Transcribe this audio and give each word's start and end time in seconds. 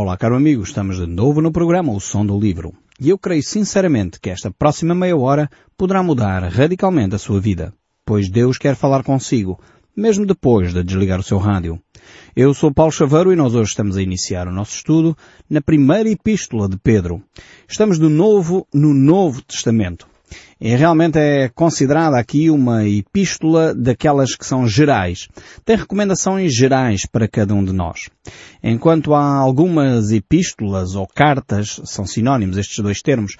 Olá, 0.00 0.16
caro 0.16 0.36
amigo, 0.36 0.62
estamos 0.62 0.96
de 0.96 1.06
novo 1.08 1.42
no 1.42 1.50
programa 1.50 1.92
O 1.92 1.98
Som 1.98 2.24
do 2.24 2.38
Livro. 2.38 2.72
E 3.00 3.08
eu 3.08 3.18
creio 3.18 3.42
sinceramente 3.42 4.20
que 4.20 4.30
esta 4.30 4.48
próxima 4.48 4.94
meia 4.94 5.16
hora 5.16 5.50
poderá 5.76 6.04
mudar 6.04 6.44
radicalmente 6.44 7.16
a 7.16 7.18
sua 7.18 7.40
vida, 7.40 7.74
pois 8.06 8.30
Deus 8.30 8.58
quer 8.58 8.76
falar 8.76 9.02
consigo, 9.02 9.58
mesmo 9.96 10.24
depois 10.24 10.72
de 10.72 10.84
desligar 10.84 11.18
o 11.18 11.24
seu 11.24 11.38
rádio. 11.38 11.80
Eu 12.36 12.54
sou 12.54 12.72
Paulo 12.72 12.92
Chaveiro 12.92 13.32
e 13.32 13.36
nós 13.36 13.56
hoje 13.56 13.70
estamos 13.70 13.96
a 13.96 14.00
iniciar 14.00 14.46
o 14.46 14.52
nosso 14.52 14.76
estudo 14.76 15.18
na 15.50 15.60
primeira 15.60 16.08
epístola 16.08 16.68
de 16.68 16.78
Pedro. 16.78 17.20
Estamos 17.68 17.98
de 17.98 18.08
novo 18.08 18.68
no 18.72 18.94
Novo 18.94 19.42
Testamento. 19.42 20.06
E 20.60 20.74
realmente 20.74 21.18
é 21.18 21.48
considerada 21.48 22.18
aqui 22.18 22.50
uma 22.50 22.84
epístola 22.84 23.72
daquelas 23.74 24.34
que 24.34 24.44
são 24.44 24.66
gerais. 24.66 25.28
Tem 25.64 25.76
recomendações 25.76 26.52
gerais 26.52 27.06
para 27.06 27.28
cada 27.28 27.54
um 27.54 27.64
de 27.64 27.72
nós. 27.72 28.08
Enquanto 28.62 29.14
há 29.14 29.36
algumas 29.36 30.10
epístolas 30.10 30.96
ou 30.96 31.06
cartas, 31.06 31.80
são 31.84 32.04
sinónimos 32.04 32.58
estes 32.58 32.78
dois 32.80 33.00
termos, 33.00 33.36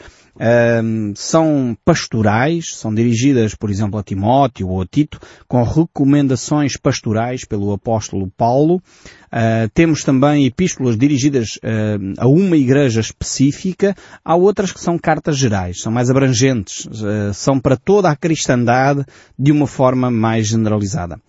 são 1.16 1.76
pastorais, 1.84 2.76
são 2.76 2.94
dirigidas, 2.94 3.54
por 3.54 3.70
exemplo, 3.70 3.98
a 3.98 4.02
Timóteo 4.02 4.68
ou 4.68 4.82
a 4.82 4.86
Tito, 4.86 5.18
com 5.48 5.62
recomendações 5.62 6.76
pastorais 6.76 7.44
pelo 7.44 7.72
apóstolo 7.72 8.30
Paulo. 8.36 8.80
Uh, 9.28 9.68
temos 9.74 10.04
também 10.04 10.46
epístolas 10.46 10.96
dirigidas 10.96 11.56
uh, 11.56 12.14
a 12.16 12.26
uma 12.26 12.56
igreja 12.56 13.00
específica. 13.00 13.94
Há 14.24 14.34
outras 14.34 14.72
que 14.72 14.80
são 14.80 14.98
cartas 14.98 15.36
gerais, 15.36 15.82
são 15.82 15.92
mais 15.92 16.08
abrangentes, 16.08 16.86
são 17.32 17.58
para 17.58 17.76
toda 17.76 18.10
a 18.10 18.16
cristandade 18.16 19.04
de 19.38 19.52
uma 19.52 19.66
forma 19.66 20.10
mais 20.10 20.48
generalizada. 20.48 21.20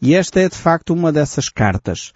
E 0.00 0.14
esta 0.14 0.40
é 0.40 0.48
de 0.48 0.56
facto 0.56 0.94
uma 0.94 1.12
dessas 1.12 1.48
cartas. 1.48 2.12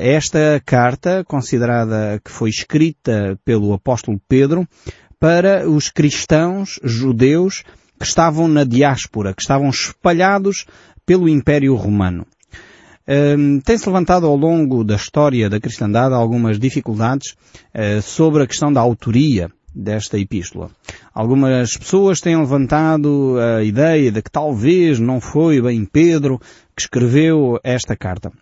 esta 0.00 0.60
carta, 0.64 1.24
considerada 1.24 2.20
que 2.24 2.30
foi 2.30 2.50
escrita 2.50 3.38
pelo 3.44 3.72
apóstolo 3.72 4.20
Pedro, 4.28 4.66
para 5.18 5.68
os 5.68 5.88
cristãos 5.88 6.78
judeus 6.82 7.64
que 7.98 8.06
estavam 8.06 8.46
na 8.46 8.64
diáspora, 8.64 9.34
que 9.34 9.42
estavam 9.42 9.68
espalhados 9.68 10.64
pelo 11.04 11.28
Império 11.28 11.74
Romano. 11.74 12.26
Um, 13.08 13.58
Tem-se 13.60 13.88
levantado 13.88 14.26
ao 14.26 14.36
longo 14.36 14.84
da 14.84 14.96
história 14.96 15.48
da 15.48 15.58
cristandade 15.58 16.14
algumas 16.14 16.58
dificuldades 16.58 17.34
uh, 17.74 18.02
sobre 18.02 18.42
a 18.42 18.46
questão 18.46 18.70
da 18.70 18.82
autoria 18.82 19.50
desta 19.78 20.18
epístola. 20.18 20.70
Algumas 21.14 21.76
pessoas 21.76 22.20
têm 22.20 22.36
levantado 22.36 23.36
a 23.38 23.62
ideia 23.62 24.10
de 24.10 24.20
que 24.20 24.30
talvez 24.30 24.98
não 24.98 25.20
foi 25.20 25.62
bem 25.62 25.84
Pedro 25.84 26.40
que 26.74 26.82
escreveu 26.82 27.60
esta 27.62 27.96
carta. 27.96 28.32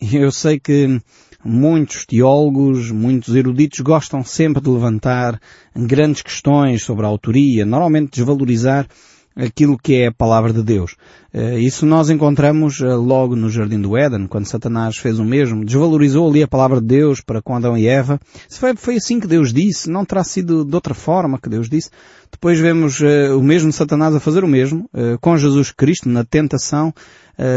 Eu 0.00 0.32
sei 0.32 0.58
que 0.58 1.00
muitos 1.44 2.06
teólogos, 2.06 2.90
muitos 2.90 3.34
eruditos 3.34 3.80
gostam 3.80 4.24
sempre 4.24 4.62
de 4.62 4.70
levantar 4.70 5.38
grandes 5.76 6.22
questões 6.22 6.82
sobre 6.82 7.04
a 7.04 7.08
autoria, 7.08 7.66
normalmente 7.66 8.16
desvalorizar 8.16 8.86
aquilo 9.36 9.76
que 9.76 9.96
é 9.96 10.06
a 10.06 10.12
palavra 10.12 10.52
de 10.52 10.62
Deus. 10.62 10.96
Eh, 11.32 11.58
isso 11.58 11.84
nós 11.84 12.10
encontramos 12.10 12.80
eh, 12.80 12.94
logo 12.94 13.34
no 13.34 13.50
Jardim 13.50 13.80
do 13.80 13.96
Éden, 13.96 14.28
quando 14.28 14.46
Satanás 14.46 14.96
fez 14.96 15.18
o 15.18 15.24
mesmo, 15.24 15.64
desvalorizou 15.64 16.28
ali 16.28 16.42
a 16.42 16.48
palavra 16.48 16.80
de 16.80 16.86
Deus 16.86 17.20
para 17.20 17.42
com 17.42 17.56
Adão 17.56 17.76
e 17.76 17.88
Eva. 17.88 18.20
Foi, 18.48 18.76
foi 18.76 18.96
assim 18.96 19.18
que 19.18 19.26
Deus 19.26 19.52
disse, 19.52 19.90
não 19.90 20.04
terá 20.04 20.22
sido 20.22 20.64
de 20.64 20.74
outra 20.74 20.94
forma 20.94 21.38
que 21.40 21.48
Deus 21.48 21.68
disse. 21.68 21.90
Depois 22.30 22.58
vemos 22.58 23.00
uh, 23.00 23.38
o 23.38 23.42
mesmo 23.42 23.72
Satanás 23.72 24.14
a 24.14 24.20
fazer 24.20 24.44
o 24.44 24.48
mesmo, 24.48 24.88
com 25.20 25.36
Jesus 25.36 25.70
Cristo 25.70 26.08
na 26.08 26.24
tentação 26.24 26.92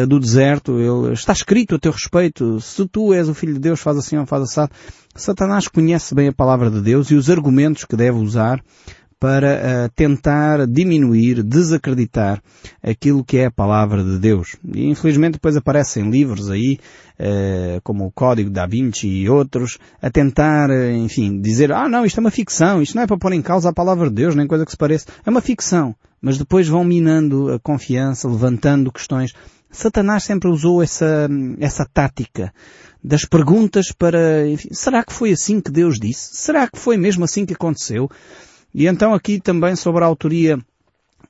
do 0.07 0.19
deserto. 0.19 0.79
Ele, 0.79 1.13
está 1.13 1.33
escrito 1.33 1.75
a 1.75 1.79
teu 1.79 1.91
respeito, 1.91 2.61
se 2.61 2.87
tu 2.87 3.11
és 3.11 3.27
o 3.27 3.33
Filho 3.33 3.53
de 3.53 3.59
Deus, 3.59 3.79
faz 3.79 3.97
assim 3.97 4.17
ou 4.17 4.25
faz 4.25 4.43
assado. 4.43 4.71
Satanás 5.15 5.67
conhece 5.67 6.13
bem 6.13 6.27
a 6.27 6.33
palavra 6.33 6.69
de 6.69 6.79
Deus 6.79 7.09
e 7.09 7.15
os 7.15 7.29
argumentos 7.29 7.85
que 7.85 7.95
deve 7.95 8.19
usar 8.19 8.61
para 9.19 9.55
uh, 9.55 9.91
tentar 9.95 10.67
diminuir, 10.67 11.41
desacreditar 11.41 12.41
aquilo 12.83 13.23
que 13.23 13.37
é 13.37 13.45
a 13.45 13.51
palavra 13.51 14.03
de 14.03 14.19
Deus. 14.19 14.55
E 14.73 14.85
infelizmente 14.85 15.33
depois 15.33 15.57
aparecem 15.57 16.09
livros 16.09 16.51
aí, 16.51 16.79
uh, 17.19 17.81
como 17.83 18.05
o 18.05 18.11
Código 18.11 18.49
da 18.49 18.67
Vinci 18.67 19.07
e 19.07 19.29
outros, 19.29 19.79
a 20.01 20.11
tentar, 20.11 20.69
uh, 20.69 20.91
enfim, 20.91 21.41
dizer, 21.41 21.71
ah 21.71 21.89
não, 21.89 22.05
isto 22.05 22.19
é 22.19 22.21
uma 22.21 22.31
ficção, 22.31 22.81
isto 22.81 22.95
não 22.95 23.03
é 23.03 23.07
para 23.07 23.17
pôr 23.17 23.33
em 23.33 23.41
causa 23.41 23.69
a 23.69 23.73
palavra 23.73 24.09
de 24.09 24.15
Deus, 24.15 24.35
nem 24.35 24.45
coisa 24.45 24.65
que 24.65 24.71
se 24.71 24.77
pareça. 24.77 25.07
É 25.25 25.29
uma 25.29 25.41
ficção. 25.41 25.95
Mas 26.21 26.37
depois 26.37 26.67
vão 26.67 26.83
minando 26.83 27.53
a 27.53 27.59
confiança, 27.59 28.27
levantando 28.27 28.91
questões. 28.91 29.33
Satanás 29.69 30.23
sempre 30.23 30.49
usou 30.49 30.81
essa, 30.81 31.27
essa 31.59 31.85
tática 31.85 32.53
das 33.03 33.25
perguntas 33.25 33.91
para, 33.91 34.47
enfim, 34.47 34.69
será 34.71 35.03
que 35.03 35.13
foi 35.13 35.31
assim 35.31 35.61
que 35.61 35.71
Deus 35.71 35.99
disse? 35.99 36.35
Será 36.35 36.67
que 36.67 36.79
foi 36.79 36.97
mesmo 36.97 37.23
assim 37.23 37.45
que 37.45 37.53
aconteceu? 37.53 38.09
E 38.77 38.85
então 38.85 39.11
aqui 39.11 39.41
também 39.41 39.75
sobre 39.75 40.03
a 40.03 40.07
autoria 40.07 40.59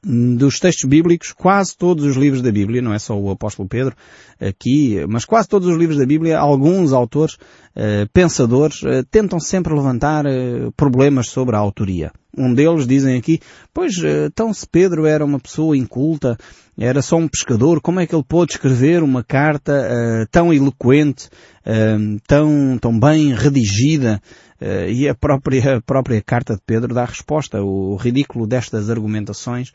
dos 0.04 0.60
textos 0.60 0.84
bíblicos, 0.84 1.32
quase 1.32 1.78
todos 1.78 2.04
os 2.04 2.18
livros 2.18 2.42
da 2.42 2.52
Bíblia, 2.52 2.82
não 2.82 2.94
é 2.94 3.00
só 3.00 3.18
o 3.18 3.32
apóstolo 3.32 3.70
Pedro 3.70 3.96
aqui, 4.38 4.98
mas 5.08 5.24
quase 5.24 5.48
todos 5.48 5.66
os 5.70 5.78
livros 5.78 5.98
da 5.98 6.06
Bíblia, 6.06 6.38
alguns 6.38 6.92
autores, 6.92 7.36
uh, 7.36 8.06
pensadores, 8.12 8.84
uh, 8.84 9.02
tentam 9.10 9.40
sempre 9.40 9.74
levantar 9.74 10.26
uh, 10.26 10.74
problemas 10.74 11.30
sobre 11.30 11.56
a 11.56 11.60
autoria. 11.60 12.12
Um 12.38 12.54
deles 12.54 12.86
dizem 12.86 13.18
aqui, 13.18 13.40
pois, 13.74 13.94
então 14.26 14.54
se 14.54 14.68
Pedro 14.68 15.06
era 15.06 15.26
uma 15.26 15.40
pessoa 15.40 15.76
inculta, 15.76 16.38
era 16.78 17.02
só 17.02 17.18
um 17.18 17.28
pescador, 17.28 17.82
como 17.82 18.00
é 18.00 18.06
que 18.06 18.14
ele 18.14 18.24
pôde 18.24 18.54
escrever 18.54 19.02
uma 19.02 19.24
carta 19.24 19.74
tão 20.30 20.54
eloquente, 20.54 21.30
tão, 22.28 22.78
tão 22.80 23.00
bem 23.00 23.34
redigida, 23.34 24.22
Uh, 24.60 24.90
e 24.90 25.08
a 25.08 25.14
própria, 25.14 25.78
a 25.78 25.82
própria 25.82 26.22
carta 26.22 26.56
de 26.56 26.62
Pedro 26.66 26.94
dá 26.94 27.06
resposta. 27.06 27.62
O 27.62 27.96
ridículo 27.96 28.48
destas 28.48 28.90
argumentações 28.90 29.72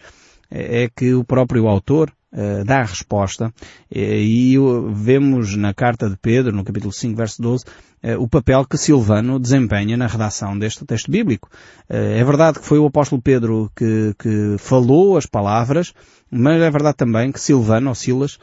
é, 0.53 0.91
que 0.95 1.15
o 1.15 1.25
próprio 1.25 1.67
autor 1.67 2.13
uh, 2.33 2.65
dá 2.65 2.81
a 2.81 2.85
resposta 2.85 3.53
e 3.91 4.57
vemos 4.93 5.57
na 5.57 5.73
carta 5.73 6.11
de 6.11 6.17
Pedro, 6.17 6.55
no 6.55 6.63
capítulo 6.63 6.93
5, 6.93 7.17
verso 7.17 7.41
12, 7.41 7.65
uh, 7.65 8.23
o 8.23 8.29
papel 8.29 8.67
que 8.67 8.77
Silvano 8.77 9.41
desempenha 9.41 9.97
na 9.97 10.07
redação 10.07 10.59
deste 10.59 10.85
texto 10.85 11.11
bíblico. 11.11 11.49
É 11.89 12.23
verdade 12.23 12.61
que 12.61 12.67
foi 12.67 12.79
o 12.79 12.87
apóstolo 12.87 13.23
Pedro 13.23 13.71
que, 13.75 14.15
que 14.19 14.57
falou 14.59 15.17
as 15.17 15.27
palavras, 15.27 15.95
mas 16.31 16.61
é 16.61 16.71
verdade 16.71 16.97
também 16.97 17.33
que 17.33 17.41
Silvano, 17.41 17.89
ou 17.89 17.95
Silas, 17.95 18.39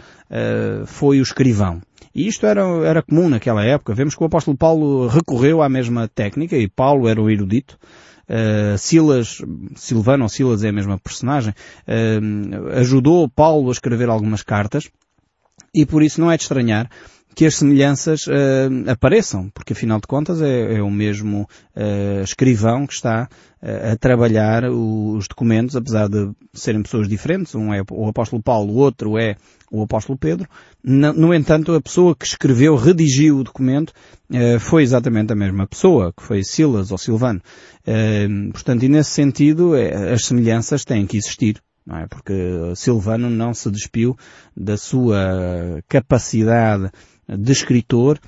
foi 0.85 1.19
o 1.19 1.23
escrivão. 1.23 1.81
E 2.13 2.27
isto 2.27 2.45
era, 2.45 2.61
era 2.85 3.03
comum 3.03 3.29
naquela 3.29 3.63
época. 3.63 3.93
Vemos 3.93 4.15
que 4.15 4.23
o 4.23 4.25
apóstolo 4.25 4.57
Paulo 4.57 5.07
recorreu 5.07 5.61
à 5.61 5.69
mesma 5.69 6.07
técnica 6.07 6.57
e 6.57 6.67
Paulo 6.67 7.07
era 7.07 7.21
o 7.21 7.29
erudito. 7.29 7.77
Uh, 8.29 8.77
Silas, 8.77 9.41
Silvano 9.75 10.23
ou 10.23 10.29
Silas 10.29 10.63
é 10.63 10.69
a 10.69 10.73
mesma 10.73 10.99
personagem, 10.99 11.51
uh, 11.51 12.67
ajudou 12.77 13.27
Paulo 13.27 13.69
a 13.69 13.71
escrever 13.71 14.07
algumas 14.07 14.43
cartas 14.43 14.87
e 15.73 15.83
por 15.83 16.03
isso 16.03 16.21
não 16.21 16.31
é 16.31 16.37
de 16.37 16.43
estranhar 16.43 16.87
que 17.35 17.45
as 17.45 17.55
semelhanças 17.55 18.27
uh, 18.27 18.89
apareçam, 18.89 19.49
porque 19.49 19.73
afinal 19.73 19.99
de 19.99 20.07
contas 20.07 20.41
é, 20.41 20.75
é 20.77 20.81
o 20.81 20.89
mesmo 20.89 21.47
uh, 21.75 22.23
escrivão 22.23 22.85
que 22.85 22.93
está 22.93 23.29
uh, 23.61 23.93
a 23.93 23.95
trabalhar 23.97 24.65
o, 24.65 25.15
os 25.15 25.27
documentos, 25.27 25.75
apesar 25.75 26.09
de 26.09 26.31
serem 26.53 26.81
pessoas 26.81 27.07
diferentes, 27.07 27.55
um 27.55 27.73
é 27.73 27.81
o 27.89 28.07
apóstolo 28.07 28.41
Paulo, 28.41 28.73
o 28.73 28.77
outro 28.77 29.17
é 29.17 29.35
o 29.71 29.83
apóstolo 29.83 30.17
Pedro. 30.17 30.49
No, 30.83 31.13
no 31.13 31.33
entanto, 31.33 31.73
a 31.73 31.81
pessoa 31.81 32.15
que 32.15 32.25
escreveu, 32.25 32.75
redigiu 32.75 33.37
o 33.37 33.43
documento, 33.43 33.93
foi 34.59 34.81
exatamente 34.81 35.31
a 35.31 35.35
mesma 35.35 35.67
pessoa, 35.67 36.11
que 36.11 36.23
foi 36.23 36.43
Silas 36.43 36.91
ou 36.91 36.97
Silvano. 36.97 37.39
portanto, 38.51 38.83
e 38.83 38.89
nesse 38.89 39.11
sentido, 39.11 39.73
as 40.11 40.25
semelhanças 40.25 40.83
têm 40.83 41.05
que 41.05 41.17
existir 41.17 41.61
é? 41.97 42.05
Porque 42.07 42.33
Silvano 42.75 43.29
não 43.29 43.53
se 43.53 43.69
despiu 43.71 44.15
da 44.55 44.77
sua 44.77 45.81
capacidade 45.87 46.91
de 47.37 47.51
escritor 47.51 48.19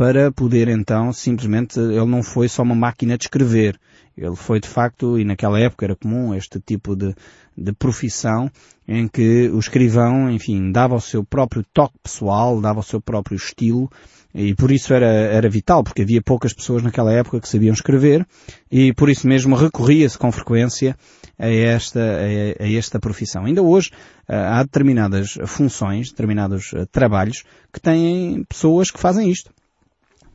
para 0.00 0.32
poder 0.32 0.66
então 0.68 1.12
simplesmente, 1.12 1.78
ele 1.78 2.06
não 2.06 2.22
foi 2.22 2.48
só 2.48 2.62
uma 2.62 2.74
máquina 2.74 3.18
de 3.18 3.24
escrever. 3.24 3.78
Ele 4.16 4.34
foi 4.34 4.58
de 4.58 4.66
facto, 4.66 5.18
e 5.18 5.26
naquela 5.26 5.60
época 5.60 5.84
era 5.84 5.94
comum 5.94 6.34
este 6.34 6.58
tipo 6.58 6.96
de, 6.96 7.14
de 7.54 7.70
profissão, 7.74 8.50
em 8.88 9.06
que 9.06 9.50
o 9.50 9.58
escrivão, 9.58 10.30
enfim, 10.30 10.72
dava 10.72 10.94
o 10.94 11.00
seu 11.02 11.22
próprio 11.22 11.62
toque 11.74 11.98
pessoal, 12.02 12.62
dava 12.62 12.80
o 12.80 12.82
seu 12.82 12.98
próprio 12.98 13.36
estilo, 13.36 13.90
e 14.34 14.54
por 14.54 14.70
isso 14.70 14.94
era, 14.94 15.04
era 15.04 15.50
vital, 15.50 15.84
porque 15.84 16.00
havia 16.00 16.22
poucas 16.22 16.54
pessoas 16.54 16.82
naquela 16.82 17.12
época 17.12 17.38
que 17.38 17.48
sabiam 17.48 17.74
escrever, 17.74 18.26
e 18.72 18.94
por 18.94 19.10
isso 19.10 19.28
mesmo 19.28 19.54
recorria-se 19.54 20.16
com 20.16 20.32
frequência 20.32 20.96
a 21.38 21.50
esta, 21.50 22.00
a, 22.00 22.64
a 22.64 22.72
esta 22.72 22.98
profissão. 22.98 23.44
Ainda 23.44 23.60
hoje 23.60 23.90
eh, 24.26 24.34
há 24.34 24.62
determinadas 24.62 25.36
funções, 25.46 26.08
determinados 26.08 26.72
eh, 26.72 26.86
trabalhos 26.90 27.44
que 27.70 27.80
têm 27.80 28.42
pessoas 28.48 28.90
que 28.90 28.98
fazem 28.98 29.30
isto. 29.30 29.52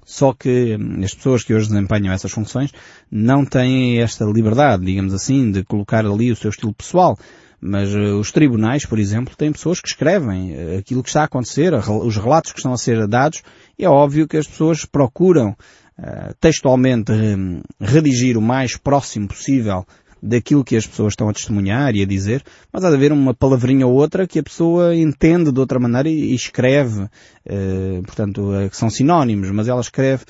Só 0.06 0.34
que 0.34 0.78
hum, 0.80 1.04
as 1.04 1.14
pessoas 1.14 1.44
que 1.44 1.54
hoje 1.54 1.68
desempenham 1.68 2.14
essas 2.14 2.32
funções 2.32 2.72
não 3.12 3.44
têm 3.44 4.00
esta 4.00 4.24
liberdade, 4.24 4.86
digamos 4.86 5.14
assim, 5.14 5.52
de 5.52 5.64
colocar 5.64 6.06
ali 6.06 6.32
o 6.32 6.36
seu 6.36 6.52
estilo 6.52 6.74
pessoal. 6.74 7.18
Mas 7.60 7.94
uh, 7.94 8.20
os 8.20 8.32
tribunais, 8.32 8.86
por 8.86 9.00
exemplo, 9.00 9.36
têm 9.36 9.52
pessoas 9.52 9.82
que 9.82 9.88
escrevem 9.88 10.54
uh, 10.54 10.78
aquilo 10.78 11.02
que 11.02 11.10
está 11.10 11.22
a 11.22 11.26
acontecer, 11.26 11.74
os 11.74 12.16
relatos 12.16 12.52
que 12.52 12.60
estão 12.60 12.72
a 12.72 12.78
ser 12.78 13.08
dados, 13.08 13.42
e 13.78 13.84
é 13.84 13.90
óbvio 13.90 14.28
que 14.28 14.38
as 14.38 14.48
pessoas 14.48 14.86
procuram 14.86 15.56
textualmente 16.42 17.14
redigir 17.80 18.38
o 18.38 18.42
mais 18.42 18.76
próximo 18.76 19.30
possível 19.30 19.86
daquilo 20.26 20.64
que 20.64 20.76
as 20.76 20.88
pessoas 20.88 21.14
estão 21.14 21.30
a 21.30 21.34
testemunhar 21.34 21.96
e 21.96 22.02
a 22.02 22.06
dizer, 22.06 22.44
mas 22.74 22.84
há 22.84 22.90
de 22.90 22.96
haver 22.96 23.12
uma 23.12 23.34
palavrinha 23.34 23.86
ou 23.86 23.94
outra 23.94 24.26
que 24.28 24.40
a 24.40 24.44
pessoa 24.44 24.96
entende 24.96 25.52
de 25.52 25.60
outra 25.60 25.80
maneira 25.80 26.10
e, 26.10 26.34
escreve, 26.34 27.08
portanto, 28.06 28.50
que 28.70 28.76
são 28.76 28.90
sinónimos, 28.90 29.52
mas 29.52 29.68
ela 29.68 29.82
escreve 29.82 30.24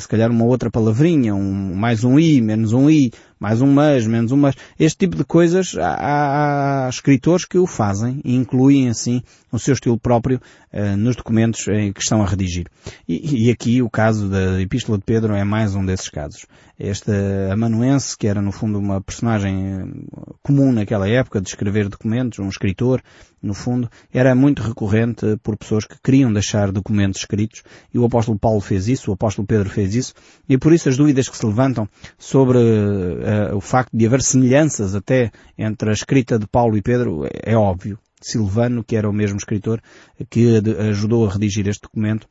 se 0.00 0.08
calhar 0.08 0.30
uma 0.30 0.46
outra 0.46 0.70
palavrinha, 0.70 1.34
um, 1.34 1.74
mais 1.74 2.04
um 2.04 2.18
i, 2.18 2.40
menos 2.40 2.72
um 2.72 2.88
i, 2.88 3.12
mais 3.42 3.60
um 3.60 3.66
mas, 3.66 4.06
menos 4.06 4.30
um 4.30 4.36
mas. 4.36 4.54
Este 4.78 4.98
tipo 4.98 5.16
de 5.16 5.24
coisas 5.24 5.76
há, 5.76 6.86
há 6.86 6.88
escritores 6.88 7.44
que 7.44 7.58
o 7.58 7.66
fazem 7.66 8.20
e 8.24 8.36
incluem 8.36 8.88
assim 8.88 9.20
o 9.50 9.58
seu 9.58 9.74
estilo 9.74 9.98
próprio 9.98 10.40
uh, 10.72 10.96
nos 10.96 11.16
documentos 11.16 11.66
em 11.66 11.92
que 11.92 12.00
estão 12.00 12.22
a 12.22 12.26
redigir. 12.26 12.68
E, 13.06 13.48
e, 13.48 13.50
aqui 13.50 13.82
o 13.82 13.90
caso 13.90 14.28
da 14.28 14.60
Epístola 14.60 14.96
de 14.96 15.04
Pedro 15.04 15.34
é 15.34 15.42
mais 15.42 15.74
um 15.74 15.84
desses 15.84 16.08
casos. 16.08 16.46
Este 16.78 17.12
amanuense, 17.52 18.16
que 18.16 18.26
era 18.26 18.40
no 18.40 18.50
fundo 18.50 18.78
uma 18.78 19.00
personagem 19.00 19.54
eh, 19.54 20.32
comum 20.42 20.72
naquela 20.72 21.08
época 21.08 21.40
de 21.40 21.48
escrever 21.48 21.88
documentos, 21.88 22.38
um 22.38 22.48
escritor, 22.48 23.02
no 23.42 23.54
fundo, 23.54 23.90
era 24.12 24.34
muito 24.34 24.62
recorrente 24.62 25.36
por 25.42 25.56
pessoas 25.56 25.84
que 25.84 25.96
queriam 26.02 26.32
deixar 26.32 26.72
documentos 26.72 27.20
escritos 27.20 27.62
e 27.92 27.98
o 27.98 28.04
apóstolo 28.04 28.38
Paulo 28.38 28.60
fez 28.60 28.88
isso, 28.88 29.10
o 29.10 29.14
apóstolo 29.14 29.46
Pedro 29.46 29.68
fez 29.68 29.94
isso 29.94 30.14
e 30.48 30.56
por 30.56 30.72
isso 30.72 30.88
as 30.88 30.96
dúvidas 30.96 31.28
que 31.28 31.36
se 31.36 31.44
levantam 31.44 31.88
sobre 32.18 32.58
uh, 33.50 33.56
o 33.56 33.60
facto 33.60 33.96
de 33.96 34.06
haver 34.06 34.22
semelhanças 34.22 34.94
até 34.94 35.30
entre 35.56 35.90
a 35.90 35.92
escrita 35.92 36.38
de 36.38 36.46
Paulo 36.46 36.76
e 36.76 36.82
Pedro 36.82 37.24
é, 37.26 37.52
é 37.52 37.56
óbvio. 37.56 37.98
Silvano, 38.20 38.84
que 38.84 38.94
era 38.94 39.10
o 39.10 39.12
mesmo 39.12 39.36
escritor 39.36 39.82
que 40.30 40.62
ajudou 40.90 41.26
a 41.26 41.32
redigir 41.32 41.66
este 41.66 41.82
documento, 41.82 42.28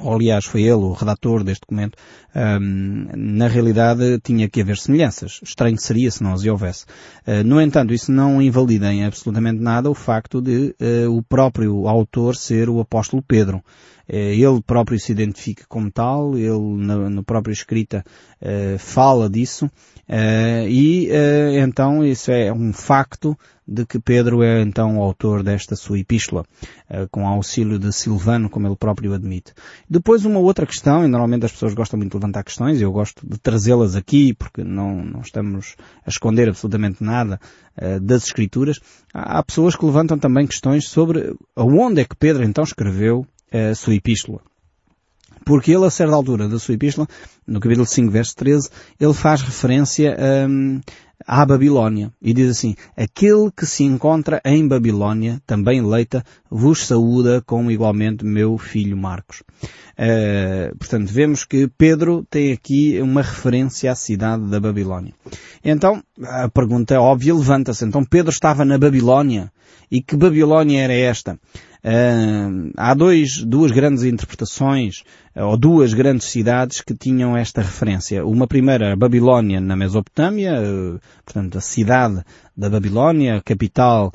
ou 0.00 0.14
aliás 0.14 0.44
foi 0.44 0.62
ele 0.62 0.74
o 0.74 0.92
redator 0.92 1.44
deste 1.44 1.62
documento, 1.62 1.96
um, 2.34 3.06
na 3.14 3.46
realidade 3.46 4.18
tinha 4.20 4.48
que 4.48 4.60
haver 4.60 4.78
semelhanças. 4.78 5.40
Estranho 5.42 5.78
seria 5.78 6.10
se 6.10 6.22
não 6.22 6.32
as 6.32 6.44
houvesse. 6.44 6.86
Uh, 7.26 7.44
no 7.44 7.60
entanto, 7.60 7.92
isso 7.92 8.10
não 8.10 8.40
invalida 8.40 8.92
em 8.92 9.04
absolutamente 9.04 9.60
nada 9.60 9.90
o 9.90 9.94
facto 9.94 10.40
de 10.40 10.74
uh, 10.80 11.10
o 11.14 11.22
próprio 11.22 11.86
autor 11.86 12.34
ser 12.34 12.68
o 12.68 12.80
apóstolo 12.80 13.22
Pedro. 13.22 13.62
Eh, 14.12 14.34
ele 14.34 14.60
próprio 14.60 14.98
se 14.98 15.12
identifica 15.12 15.64
como 15.68 15.88
tal, 15.88 16.36
ele 16.36 16.84
na, 16.84 17.08
na 17.08 17.22
própria 17.22 17.52
escrita 17.52 18.04
uh, 18.42 18.76
fala 18.76 19.30
disso, 19.30 19.66
uh, 19.66 20.68
e 20.68 21.08
uh, 21.08 21.58
então 21.60 22.04
isso 22.04 22.32
é 22.32 22.52
um 22.52 22.72
facto 22.72 23.38
de 23.68 23.86
que 23.86 24.00
Pedro 24.00 24.42
é 24.42 24.62
então 24.62 24.98
o 24.98 25.02
autor 25.02 25.44
desta 25.44 25.76
sua 25.76 26.00
epístola, 26.00 26.44
com 27.12 27.24
auxílio 27.24 27.78
de 27.78 27.92
Silvano, 27.92 28.50
como 28.50 28.66
ele 28.66 28.74
próprio 28.74 29.14
admite. 29.14 29.52
Depois 29.88 30.24
uma 30.24 30.40
outra 30.40 30.66
questão, 30.66 31.04
e 31.04 31.08
normalmente 31.08 31.46
as 31.46 31.52
pessoas 31.52 31.72
gostam 31.72 31.96
muito 31.96 32.10
de 32.10 32.16
levantar 32.16 32.42
questões, 32.42 32.80
eu 32.80 32.90
gosto 32.90 33.24
de 33.24 33.38
trazê-las 33.38 33.94
aqui, 33.94 34.34
porque 34.34 34.64
não, 34.64 35.04
não 35.04 35.20
estamos 35.20 35.76
a 36.04 36.10
esconder 36.10 36.48
absolutamente 36.48 37.04
nada 37.04 37.38
das 38.02 38.24
Escrituras, 38.24 38.80
há 39.14 39.40
pessoas 39.40 39.76
que 39.76 39.86
levantam 39.86 40.18
também 40.18 40.48
questões 40.48 40.88
sobre 40.88 41.32
aonde 41.54 42.00
é 42.00 42.04
que 42.04 42.16
Pedro 42.16 42.42
então 42.42 42.64
escreveu 42.64 43.24
a 43.52 43.74
sua 43.74 43.94
epístola. 43.94 44.40
Porque 45.44 45.72
ele, 45.72 45.86
a 45.86 45.90
certa 45.90 46.14
altura 46.14 46.48
da 46.48 46.58
sua 46.58 46.74
epístola, 46.74 47.08
no 47.46 47.60
capítulo 47.60 47.86
5, 47.86 48.10
verso 48.10 48.36
13, 48.36 48.68
ele 49.00 49.14
faz 49.14 49.40
referência 49.40 50.16
um, 50.48 50.80
à 51.26 51.44
Babilónia. 51.44 52.12
E 52.20 52.32
diz 52.32 52.50
assim, 52.50 52.74
aquele 52.96 53.50
que 53.50 53.66
se 53.66 53.84
encontra 53.84 54.40
em 54.44 54.66
Babilónia, 54.66 55.40
também 55.46 55.82
leita, 55.82 56.24
vos 56.50 56.86
saúda 56.86 57.42
como 57.44 57.70
igualmente 57.70 58.24
meu 58.24 58.58
filho 58.58 58.96
Marcos. 58.96 59.42
Uh, 59.98 60.76
portanto, 60.78 61.08
vemos 61.08 61.44
que 61.44 61.68
Pedro 61.68 62.24
tem 62.30 62.52
aqui 62.52 63.00
uma 63.00 63.22
referência 63.22 63.90
à 63.90 63.94
cidade 63.94 64.46
da 64.48 64.60
Babilónia. 64.60 65.12
Então, 65.64 66.02
a 66.22 66.48
pergunta 66.48 66.94
é 66.94 66.98
óbvia 66.98 67.34
levanta-se. 67.34 67.84
Então, 67.84 68.04
Pedro 68.04 68.30
estava 68.30 68.64
na 68.64 68.78
Babilónia. 68.78 69.52
E 69.90 70.00
que 70.00 70.16
Babilónia 70.16 70.82
era 70.82 70.94
esta? 70.94 71.38
Uh, 71.82 72.70
há 72.76 72.92
dois, 72.92 73.42
duas 73.42 73.70
grandes 73.70 74.04
interpretações, 74.04 75.02
ou 75.34 75.56
duas 75.56 75.94
grandes 75.94 76.28
cidades 76.28 76.82
que 76.82 76.94
tinham 76.94 77.36
esta 77.36 77.62
referência. 77.62 78.24
Uma 78.24 78.46
primeira, 78.46 78.94
Babilónia, 78.94 79.60
na 79.60 79.74
Mesopotâmia, 79.74 80.60
uh, 80.60 81.00
portanto, 81.24 81.56
a 81.56 81.60
cidade 81.60 82.22
da 82.56 82.68
Babilónia, 82.68 83.40
capital 83.42 84.12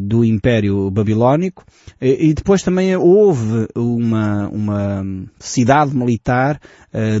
do 0.00 0.24
Império 0.24 0.90
Babilónico, 0.90 1.62
e 2.00 2.32
depois 2.32 2.62
também 2.62 2.96
houve 2.96 3.68
uma, 3.76 4.48
uma 4.48 5.04
cidade 5.38 5.94
militar 5.94 6.58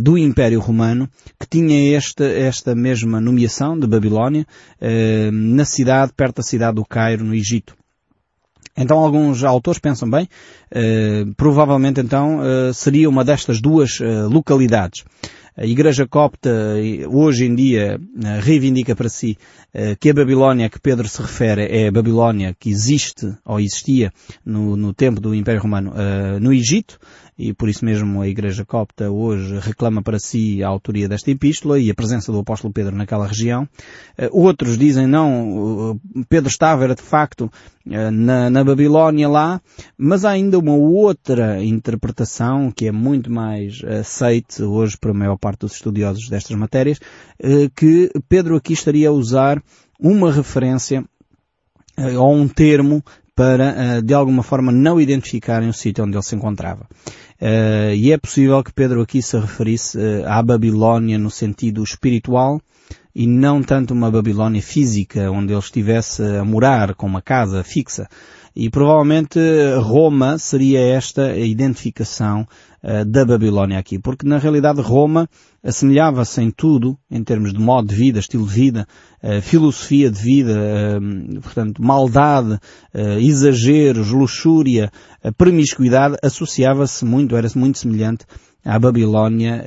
do 0.00 0.16
Império 0.16 0.58
Romano 0.58 1.10
que 1.38 1.46
tinha 1.46 1.94
esta, 1.94 2.24
esta 2.24 2.74
mesma 2.74 3.20
nomeação 3.20 3.78
de 3.78 3.86
Babilónia 3.86 4.46
na 5.30 5.66
cidade, 5.66 6.12
perto 6.16 6.36
da 6.36 6.42
cidade 6.42 6.76
do 6.76 6.86
Cairo, 6.86 7.22
no 7.22 7.34
Egito. 7.34 7.77
Então 8.78 8.98
alguns 8.98 9.42
autores 9.42 9.80
pensam 9.80 10.08
bem, 10.08 10.28
eh, 10.70 11.24
provavelmente 11.36 12.00
então 12.00 12.40
eh, 12.44 12.72
seria 12.72 13.08
uma 13.08 13.24
destas 13.24 13.60
duas 13.60 14.00
eh, 14.00 14.22
localidades. 14.22 15.04
A 15.56 15.66
Igreja 15.66 16.06
Copta 16.06 16.48
hoje 17.08 17.44
em 17.44 17.52
dia 17.52 18.00
reivindica 18.40 18.94
para 18.94 19.08
si 19.08 19.36
que 19.98 20.10
a 20.10 20.14
Babilónia 20.14 20.66
a 20.66 20.68
que 20.68 20.78
Pedro 20.78 21.08
se 21.08 21.20
refere 21.20 21.62
é 21.62 21.88
a 21.88 21.90
Babilónia 21.90 22.54
que 22.56 22.70
existe 22.70 23.26
ou 23.44 23.58
existia 23.58 24.12
no, 24.46 24.76
no 24.76 24.94
tempo 24.94 25.20
do 25.20 25.34
Império 25.34 25.60
Romano 25.60 25.92
no 26.40 26.52
Egito 26.52 26.96
e 27.38 27.52
por 27.52 27.68
isso 27.68 27.84
mesmo 27.84 28.20
a 28.20 28.28
Igreja 28.28 28.64
Copta 28.64 29.08
hoje 29.10 29.60
reclama 29.60 30.02
para 30.02 30.18
si 30.18 30.62
a 30.62 30.68
autoria 30.68 31.08
desta 31.08 31.30
epístola 31.30 31.78
e 31.78 31.88
a 31.88 31.94
presença 31.94 32.32
do 32.32 32.40
apóstolo 32.40 32.72
Pedro 32.72 32.96
naquela 32.96 33.28
região. 33.28 33.68
Eh, 34.16 34.28
outros 34.32 34.76
dizem 34.76 35.06
não, 35.06 36.00
Pedro 36.28 36.48
estava 36.48 36.82
era 36.82 36.96
de 36.96 37.02
facto 37.02 37.50
eh, 37.88 38.10
na, 38.10 38.50
na 38.50 38.64
Babilónia 38.64 39.28
lá, 39.28 39.60
mas 39.96 40.24
há 40.24 40.30
ainda 40.30 40.58
uma 40.58 40.74
outra 40.74 41.62
interpretação 41.62 42.72
que 42.72 42.88
é 42.88 42.92
muito 42.92 43.30
mais 43.30 43.84
aceite 43.84 44.60
hoje 44.62 44.96
por 44.98 45.12
a 45.12 45.14
maior 45.14 45.36
parte 45.36 45.60
dos 45.60 45.74
estudiosos 45.74 46.28
destas 46.28 46.56
matérias, 46.56 46.98
eh, 47.38 47.70
que 47.76 48.10
Pedro 48.28 48.56
aqui 48.56 48.72
estaria 48.72 49.10
a 49.10 49.12
usar 49.12 49.62
uma 50.00 50.32
referência 50.32 51.04
ou 52.16 52.32
um 52.32 52.46
termo 52.46 53.02
para, 53.38 54.02
de 54.02 54.12
alguma 54.12 54.42
forma, 54.42 54.72
não 54.72 55.00
identificarem 55.00 55.68
o 55.68 55.72
sítio 55.72 56.04
onde 56.04 56.16
ele 56.16 56.24
se 56.24 56.34
encontrava. 56.34 56.88
Uh, 57.40 57.94
e 57.94 58.10
é 58.10 58.18
possível 58.18 58.64
que 58.64 58.72
Pedro 58.72 59.00
aqui 59.00 59.22
se 59.22 59.38
referisse 59.38 59.96
uh, 59.96 60.26
à 60.26 60.42
Babilónia 60.42 61.16
no 61.16 61.30
sentido 61.30 61.84
espiritual 61.84 62.60
e 63.14 63.28
não 63.28 63.62
tanto 63.62 63.94
uma 63.94 64.10
Babilónia 64.10 64.60
física 64.60 65.30
onde 65.30 65.52
ele 65.52 65.60
estivesse 65.60 66.20
a 66.20 66.44
morar 66.44 66.96
com 66.96 67.06
uma 67.06 67.22
casa 67.22 67.62
fixa. 67.62 68.08
E 68.56 68.68
provavelmente 68.68 69.38
Roma 69.80 70.36
seria 70.36 70.80
esta 70.80 71.26
a 71.26 71.38
identificação 71.38 72.44
uh, 72.82 73.04
da 73.04 73.24
Babilónia 73.24 73.78
aqui, 73.78 73.98
porque 73.98 74.26
na 74.26 74.38
realidade 74.38 74.80
Roma 74.80 75.28
assemelhava-se 75.62 76.40
em 76.40 76.50
tudo, 76.50 76.96
em 77.10 77.22
termos 77.22 77.52
de 77.52 77.58
modo 77.58 77.88
de 77.88 77.94
vida, 77.94 78.18
estilo 78.18 78.46
de 78.46 78.52
vida, 78.52 78.86
uh, 79.22 79.42
filosofia 79.42 80.10
de 80.10 80.20
vida, 80.20 80.54
uh, 81.00 81.40
portanto, 81.40 81.82
maldade, 81.82 82.58
exageros, 83.20 84.10
luxúria, 84.10 84.90
promiscuidade, 85.36 86.16
associava-se 86.22 87.04
muito, 87.04 87.36
era 87.36 87.48
muito 87.54 87.78
semelhante 87.78 88.24
à 88.64 88.78
Babilónia 88.78 89.64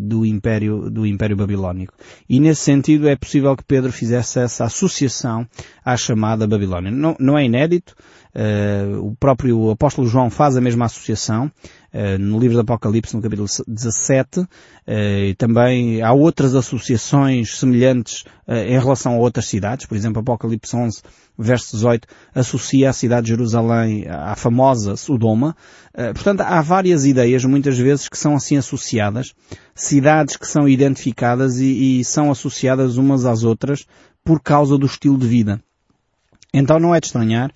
do 0.00 0.26
Império, 0.26 0.90
do 0.90 1.06
Império 1.06 1.36
Babilónico. 1.36 1.94
E 2.28 2.40
nesse 2.40 2.62
sentido 2.62 3.08
é 3.08 3.16
possível 3.16 3.56
que 3.56 3.64
Pedro 3.64 3.92
fizesse 3.92 4.40
essa 4.40 4.64
associação 4.64 5.46
à 5.84 5.96
chamada 5.96 6.46
Babilónia. 6.46 6.90
Não, 6.90 7.16
não 7.18 7.38
é 7.38 7.44
inédito, 7.44 7.94
o 9.00 9.14
próprio 9.18 9.70
apóstolo 9.70 10.08
João 10.08 10.28
faz 10.28 10.56
a 10.56 10.60
mesma 10.60 10.86
associação 10.86 11.50
no 12.18 12.38
livro 12.38 12.56
do 12.56 12.60
Apocalipse, 12.60 13.14
no 13.14 13.22
capítulo 13.22 13.46
17, 13.68 14.40
uh, 14.40 14.48
eh, 14.86 15.28
e 15.28 15.34
também 15.34 16.02
há 16.02 16.12
outras 16.12 16.54
associações 16.54 17.58
semelhantes 17.58 18.24
em 18.48 18.78
relação 18.78 19.14
a 19.14 19.18
outras 19.18 19.46
cidades, 19.46 19.86
por 19.86 19.96
exemplo, 19.96 20.20
Apocalipse 20.20 20.74
11, 20.74 21.00
verso 21.38 21.76
18, 21.76 22.08
associa 22.34 22.90
a 22.90 22.92
cidade 22.92 23.26
de 23.26 23.30
Jerusalém 23.30 24.04
à 24.08 24.34
famosa 24.34 24.96
Sodoma. 24.96 25.56
portanto, 26.14 26.40
há 26.40 26.60
várias 26.60 27.06
ideias, 27.06 27.44
muitas 27.44 27.78
vezes, 27.78 28.08
que 28.08 28.18
são 28.18 28.34
assim 28.34 28.56
associadas, 28.56 29.32
cidades 29.74 30.36
que 30.36 30.46
são 30.46 30.68
identificadas 30.68 31.58
e, 31.60 32.00
e 32.00 32.04
são 32.04 32.30
associadas 32.30 32.96
umas 32.96 33.24
às 33.24 33.42
outras 33.44 33.86
por 34.24 34.40
causa 34.40 34.76
do 34.76 34.86
estilo 34.86 35.16
de 35.16 35.26
vida. 35.26 35.62
Então 36.52 36.78
não 36.78 36.94
é 36.94 37.00
de 37.00 37.06
estranhar 37.06 37.50
eh, 37.50 37.52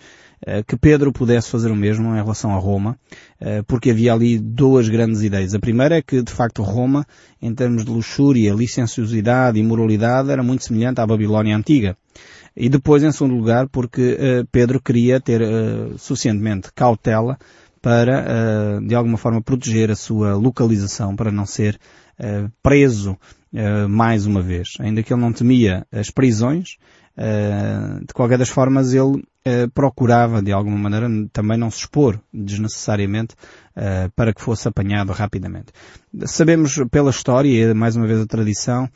que 0.66 0.76
Pedro 0.76 1.12
pudesse 1.12 1.50
fazer 1.50 1.70
o 1.70 1.76
mesmo 1.76 2.10
em 2.10 2.22
relação 2.22 2.54
a 2.54 2.58
Roma, 2.58 2.98
eh, 3.40 3.62
porque 3.62 3.90
havia 3.90 4.12
ali 4.12 4.38
duas 4.38 4.88
grandes 4.88 5.22
ideias. 5.22 5.54
A 5.54 5.58
primeira 5.58 5.96
é 5.96 6.02
que, 6.02 6.22
de 6.22 6.32
facto, 6.32 6.62
Roma, 6.62 7.06
em 7.40 7.54
termos 7.54 7.84
de 7.84 7.90
luxúria, 7.90 8.52
licenciosidade 8.52 9.58
e 9.58 9.62
moralidade, 9.62 10.30
era 10.30 10.42
muito 10.42 10.64
semelhante 10.64 11.00
à 11.00 11.06
Babilónia 11.06 11.56
antiga. 11.56 11.96
E 12.54 12.68
depois, 12.68 13.02
em 13.02 13.12
segundo 13.12 13.34
lugar, 13.34 13.68
porque 13.68 14.16
eh, 14.18 14.44
Pedro 14.52 14.80
queria 14.80 15.20
ter 15.20 15.40
suficientemente 15.98 16.70
cautela 16.74 17.38
para, 17.80 18.80
de 18.80 18.94
alguma 18.96 19.16
forma, 19.16 19.40
proteger 19.40 19.90
a 19.92 19.96
sua 19.96 20.34
localização, 20.34 21.14
para 21.14 21.30
não 21.30 21.46
ser 21.46 21.78
preso 22.60 23.16
mais 23.88 24.26
uma 24.26 24.42
vez. 24.42 24.70
Ainda 24.80 25.04
que 25.04 25.12
ele 25.12 25.20
não 25.20 25.32
temia 25.32 25.86
as 25.92 26.10
prisões, 26.10 26.78
de 27.16 28.12
qualquer 28.12 28.36
das 28.36 28.50
formas 28.50 28.92
ele 28.92 29.24
procurava 29.72 30.42
de 30.42 30.52
alguma 30.52 30.76
maneira 30.76 31.08
também 31.32 31.56
não 31.56 31.70
se 31.70 31.78
expor 31.78 32.20
desnecessariamente 32.32 33.34
para 34.14 34.34
que 34.34 34.42
fosse 34.42 34.68
apanhado 34.68 35.12
rapidamente. 35.12 35.72
Sabemos 36.24 36.78
pela 36.90 37.10
história 37.10 37.48
e 37.48 37.72
mais 37.72 37.96
uma 37.96 38.06
vez 38.06 38.20
a 38.20 38.26
tradição 38.26 38.88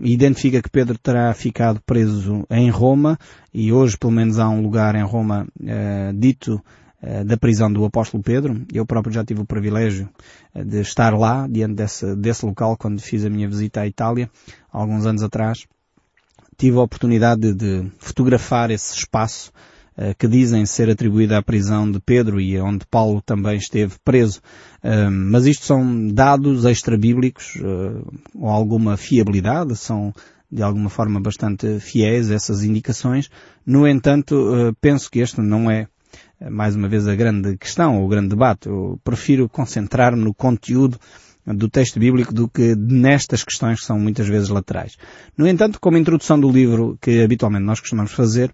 identifica 0.00 0.62
que 0.62 0.70
Pedro 0.70 0.96
terá 0.96 1.34
ficado 1.34 1.82
preso 1.84 2.46
em 2.48 2.70
Roma 2.70 3.18
e 3.52 3.72
hoje 3.72 3.98
pelo 3.98 4.12
menos 4.12 4.38
há 4.38 4.48
um 4.48 4.62
lugar 4.62 4.94
em 4.94 5.04
Roma 5.04 5.46
dito 6.14 6.62
da 7.26 7.36
prisão 7.36 7.70
do 7.70 7.84
apóstolo 7.84 8.22
Pedro. 8.22 8.64
Eu 8.72 8.86
próprio 8.86 9.12
já 9.12 9.24
tive 9.24 9.42
o 9.42 9.46
privilégio 9.46 10.08
de 10.54 10.80
estar 10.80 11.12
lá, 11.12 11.46
diante 11.46 11.74
desse, 11.74 12.14
desse 12.16 12.46
local, 12.46 12.76
quando 12.78 13.02
fiz 13.02 13.24
a 13.24 13.28
minha 13.28 13.48
visita 13.48 13.80
à 13.80 13.86
Itália, 13.86 14.30
alguns 14.70 15.04
anos 15.04 15.22
atrás 15.22 15.66
tive 16.62 16.78
a 16.78 16.82
oportunidade 16.82 17.52
de 17.52 17.90
fotografar 17.98 18.70
esse 18.70 18.96
espaço 18.96 19.50
uh, 19.98 20.14
que 20.16 20.28
dizem 20.28 20.64
ser 20.64 20.88
atribuído 20.88 21.34
à 21.34 21.42
prisão 21.42 21.90
de 21.90 21.98
Pedro 21.98 22.40
e 22.40 22.56
onde 22.60 22.86
Paulo 22.88 23.20
também 23.20 23.56
esteve 23.56 23.96
preso. 24.04 24.38
Uh, 24.78 25.10
mas 25.10 25.44
isto 25.44 25.64
são 25.64 26.06
dados 26.06 26.64
extra-bíblicos 26.64 27.56
uh, 27.56 28.06
ou 28.36 28.48
alguma 28.48 28.96
fiabilidade, 28.96 29.74
são 29.74 30.14
de 30.48 30.62
alguma 30.62 30.88
forma 30.88 31.20
bastante 31.20 31.80
fiéis 31.80 32.30
essas 32.30 32.62
indicações. 32.62 33.28
No 33.66 33.88
entanto, 33.88 34.76
penso 34.80 35.10
que 35.10 35.18
este 35.18 35.40
não 35.40 35.68
é 35.68 35.88
mais 36.50 36.76
uma 36.76 36.88
vez 36.88 37.08
a 37.08 37.14
grande 37.14 37.56
questão, 37.56 38.04
o 38.04 38.06
grande 38.06 38.28
debate. 38.28 38.68
Eu 38.68 39.00
prefiro 39.02 39.48
concentrar-me 39.48 40.22
no 40.22 40.34
conteúdo 40.34 40.98
do 41.46 41.68
texto 41.68 41.98
bíblico 41.98 42.32
do 42.32 42.48
que 42.48 42.74
nestas 42.76 43.42
questões 43.42 43.80
que 43.80 43.86
são 43.86 43.98
muitas 43.98 44.28
vezes 44.28 44.48
laterais. 44.48 44.96
No 45.36 45.46
entanto, 45.46 45.80
como 45.80 45.96
introdução 45.96 46.38
do 46.38 46.50
livro 46.50 46.96
que 47.00 47.22
habitualmente 47.22 47.64
nós 47.64 47.80
costumamos 47.80 48.12
fazer, 48.12 48.52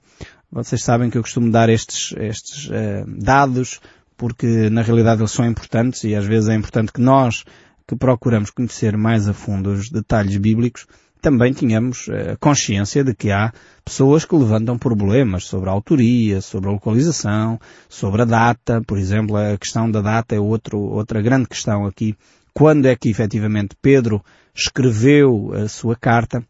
vocês 0.50 0.83
sabem 0.83 1.11
que 1.11 1.18
eu 1.18 1.23
costumo 1.23 1.50
dar 1.50 1.68
estes, 1.68 2.14
estes 2.16 2.66
uh, 2.66 3.04
dados 3.07 3.80
porque 4.16 4.68
na 4.71 4.83
realidade 4.83 5.21
eles 5.21 5.30
são 5.30 5.47
importantes 5.47 6.02
e 6.04 6.14
às 6.14 6.25
vezes 6.25 6.49
é 6.49 6.54
importante 6.54 6.92
que 6.92 7.00
nós 7.00 7.45
que 7.87 7.95
procuramos 7.95 8.50
conhecer 8.50 8.97
mais 8.97 9.28
a 9.28 9.33
fundo 9.33 9.71
os 9.71 9.90
detalhes 9.90 10.37
bíblicos 10.37 10.87
também 11.21 11.52
tínhamos 11.52 12.09
uh, 12.09 12.37
consciência 12.40 13.04
de 13.04 13.14
que 13.14 13.30
há 13.30 13.52
pessoas 13.85 14.25
que 14.25 14.35
levantam 14.35 14.78
problemas 14.78 15.45
sobre 15.45 15.68
a 15.68 15.73
autoria, 15.73 16.40
sobre 16.40 16.68
a 16.68 16.73
localização, 16.73 17.59
sobre 17.88 18.23
a 18.23 18.25
data. 18.25 18.80
Por 18.87 18.99
exemplo, 18.99 19.37
a 19.37 19.57
questão 19.59 19.90
da 19.90 20.00
data 20.00 20.35
é 20.35 20.40
outro, 20.40 20.78
outra 20.78 21.21
grande 21.21 21.49
questão 21.49 21.87
aqui 21.87 22.16
quando 22.59 22.87
é 22.87 22.97
que 22.97 23.09
efetivamente 23.09 23.77
Pedro 23.81 24.21
escreveu 24.53 25.53
a 25.55 25.69
sua 25.69 25.95
carta, 25.95 26.45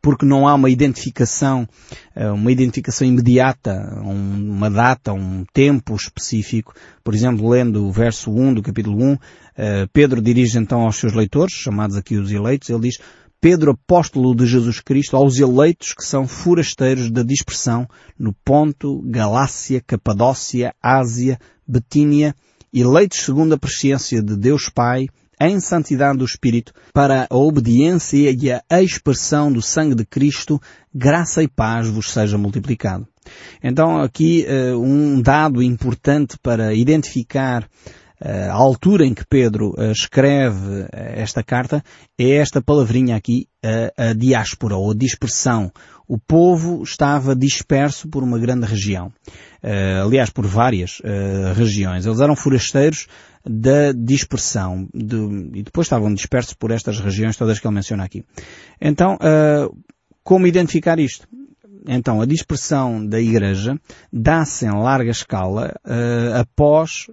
porque 0.00 0.24
não 0.24 0.48
há 0.48 0.54
uma 0.54 0.70
identificação, 0.70 1.68
eh, 2.16 2.30
uma 2.30 2.50
identificação 2.50 3.06
imediata, 3.06 4.00
uma 4.02 4.70
data, 4.70 5.12
um 5.12 5.44
tempo 5.52 5.94
específico. 5.94 6.72
Por 7.04 7.14
exemplo, 7.14 7.50
lendo 7.50 7.86
o 7.86 7.92
verso 7.92 8.30
1 8.30 8.54
do 8.54 8.62
capítulo 8.62 8.96
1, 8.96 9.18
eh, 9.58 9.86
Pedro 9.92 10.22
dirige 10.22 10.56
então 10.56 10.80
aos 10.86 10.96
seus 10.96 11.12
leitores, 11.12 11.54
chamados 11.54 11.98
aqui 11.98 12.16
os 12.16 12.32
eleitos, 12.32 12.70
ele 12.70 12.88
diz, 12.88 12.96
Pedro, 13.42 13.72
apóstolo 13.72 14.34
de 14.34 14.46
Jesus 14.46 14.80
Cristo, 14.80 15.18
aos 15.18 15.38
eleitos 15.38 15.92
que 15.92 16.02
são 16.02 16.26
forasteiros 16.26 17.10
da 17.10 17.22
dispersão 17.22 17.86
no 18.18 18.32
Ponto, 18.42 19.02
Galácia, 19.04 19.82
Capadócia, 19.86 20.74
Ásia, 20.82 21.38
Betínia 21.68 22.34
eleitos 22.72 23.20
segundo 23.20 23.54
a 23.54 23.58
presciência 23.58 24.22
de 24.22 24.36
Deus 24.36 24.68
Pai, 24.68 25.08
em 25.40 25.58
santidade 25.58 26.18
do 26.18 26.24
Espírito, 26.24 26.72
para 26.92 27.26
a 27.30 27.36
obediência 27.36 28.30
e 28.30 28.50
a 28.52 28.82
expressão 28.82 29.50
do 29.50 29.62
sangue 29.62 29.94
de 29.94 30.04
Cristo, 30.04 30.60
graça 30.94 31.42
e 31.42 31.48
paz 31.48 31.88
vos 31.88 32.10
seja 32.10 32.36
multiplicado. 32.36 33.08
Então 33.62 33.98
aqui 33.98 34.46
uh, 34.46 34.78
um 34.78 35.20
dado 35.22 35.62
importante 35.62 36.36
para 36.42 36.74
identificar 36.74 37.62
uh, 37.62 38.50
a 38.50 38.54
altura 38.54 39.06
em 39.06 39.14
que 39.14 39.24
Pedro 39.26 39.70
uh, 39.78 39.90
escreve 39.92 40.86
esta 40.92 41.42
carta 41.42 41.82
é 42.18 42.32
esta 42.32 42.60
palavrinha 42.60 43.16
aqui, 43.16 43.46
a 43.96 44.14
diáspora 44.14 44.74
ou 44.74 44.90
a 44.90 44.94
dispersão. 44.94 45.70
O 46.10 46.18
povo 46.18 46.82
estava 46.82 47.36
disperso 47.36 48.08
por 48.08 48.24
uma 48.24 48.36
grande 48.36 48.66
região. 48.66 49.12
Uh, 49.62 50.04
aliás, 50.04 50.28
por 50.28 50.44
várias 50.44 50.98
uh, 50.98 51.54
regiões. 51.54 52.04
Eles 52.04 52.18
eram 52.18 52.34
forasteiros 52.34 53.06
da 53.46 53.92
dispersão 53.92 54.88
de, 54.92 55.16
e 55.54 55.62
depois 55.62 55.86
estavam 55.86 56.12
dispersos 56.12 56.52
por 56.54 56.72
estas 56.72 56.98
regiões 56.98 57.36
todas 57.36 57.60
que 57.60 57.66
ele 57.68 57.76
menciona 57.76 58.02
aqui. 58.02 58.24
Então, 58.80 59.14
uh, 59.14 59.72
como 60.24 60.48
identificar 60.48 60.98
isto? 60.98 61.28
Então, 61.86 62.20
a 62.20 62.26
dispersão 62.26 63.06
da 63.06 63.20
Igreja 63.20 63.80
dá-se 64.12 64.66
em 64.66 64.72
larga 64.72 65.12
escala 65.12 65.72
após 66.38 67.06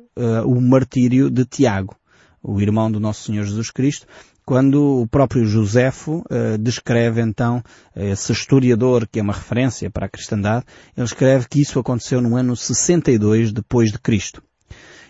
o 0.46 0.60
martírio 0.60 1.30
de 1.30 1.46
Tiago, 1.46 1.96
o 2.44 2.60
irmão 2.60 2.92
do 2.92 3.00
nosso 3.00 3.24
Senhor 3.24 3.46
Jesus 3.46 3.72
Cristo, 3.72 4.06
quando 4.48 5.02
o 5.02 5.08
próprio 5.08 5.46
Josefo 5.46 6.24
uh, 6.32 6.58
descreve 6.58 7.20
então, 7.20 7.62
esse 7.94 8.32
historiador 8.32 9.06
que 9.06 9.20
é 9.20 9.22
uma 9.22 9.34
referência 9.34 9.90
para 9.90 10.06
a 10.06 10.10
cristandade, 10.10 10.64
ele 10.96 11.06
escreve 11.06 11.50
que 11.50 11.60
isso 11.60 11.78
aconteceu 11.78 12.22
no 12.22 12.38
ano 12.38 12.56
62 12.56 13.52
depois 13.52 13.92
de 13.92 14.00
Cristo. 14.00 14.42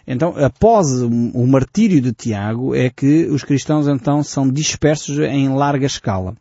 Então, 0.07 0.33
após 0.43 0.87
o 1.03 1.45
martírio 1.45 2.01
de 2.01 2.13
Tiago, 2.13 2.73
é 2.73 2.89
que 2.89 3.27
os 3.27 3.43
cristãos 3.43 3.87
então 3.87 4.23
são 4.23 4.49
dispersos 4.49 5.19
em 5.19 5.49
larga 5.49 5.85
escala 5.85 6.33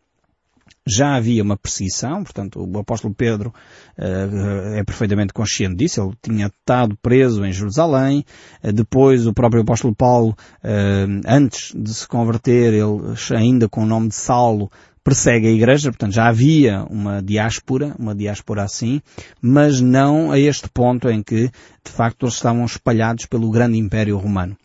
já 0.87 1.17
havia 1.17 1.43
uma 1.43 1.57
perseguição, 1.57 2.23
portanto 2.23 2.61
o 2.63 2.79
apóstolo 2.79 3.13
Pedro 3.15 3.53
uh, 3.99 4.75
é 4.75 4.85
perfeitamente 4.85 5.33
consciente 5.33 5.77
disso, 5.77 6.01
ele 6.01 6.15
tinha 6.23 6.47
estado 6.47 6.97
preso 7.03 7.45
em 7.45 7.53
Jerusalém, 7.53 8.25
uh, 8.63 8.73
depois 8.73 9.27
o 9.27 9.33
próprio 9.33 9.63
apóstolo 9.63 9.95
Paulo, 9.95 10.37
uh, 10.63 11.21
antes 11.27 11.73
de 11.75 11.93
se 11.93 12.07
converter, 12.07 12.73
ele 12.73 13.15
ainda 13.35 13.69
com 13.69 13.83
o 13.83 13.87
nome 13.87 14.09
de 14.09 14.15
Saulo, 14.15 14.71
persegue 15.03 15.47
a 15.47 15.53
igreja, 15.53 15.91
portanto 15.91 16.15
já 16.15 16.27
havia 16.27 16.85
uma 16.91 17.23
diáspora, 17.23 17.95
uma 17.97 18.13
diáspora 18.13 18.65
assim, 18.65 19.01
mas 19.41 19.81
não 19.81 20.33
a 20.33 20.39
este 20.39 20.69
ponto 20.69 21.09
em 21.09 21.23
que, 21.23 21.49
de 21.85 21.93
facto, 21.93 22.25
eles 22.25 22.35
estavam 22.35 22.65
espalhados 22.65 23.25
pelo 23.27 23.49
grande 23.49 23.79
império 23.79 24.19
romano 24.19 24.57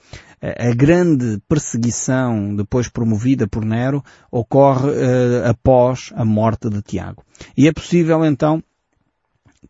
a 0.41 0.73
grande 0.73 1.39
perseguição 1.47 2.55
depois 2.55 2.89
promovida 2.89 3.47
por 3.47 3.63
Nero 3.63 4.03
ocorre 4.31 4.89
uh, 4.89 5.47
após 5.47 6.11
a 6.15 6.25
morte 6.25 6.67
de 6.69 6.81
Tiago. 6.81 7.23
E 7.55 7.67
é 7.67 7.71
possível 7.71 8.25
então 8.25 8.63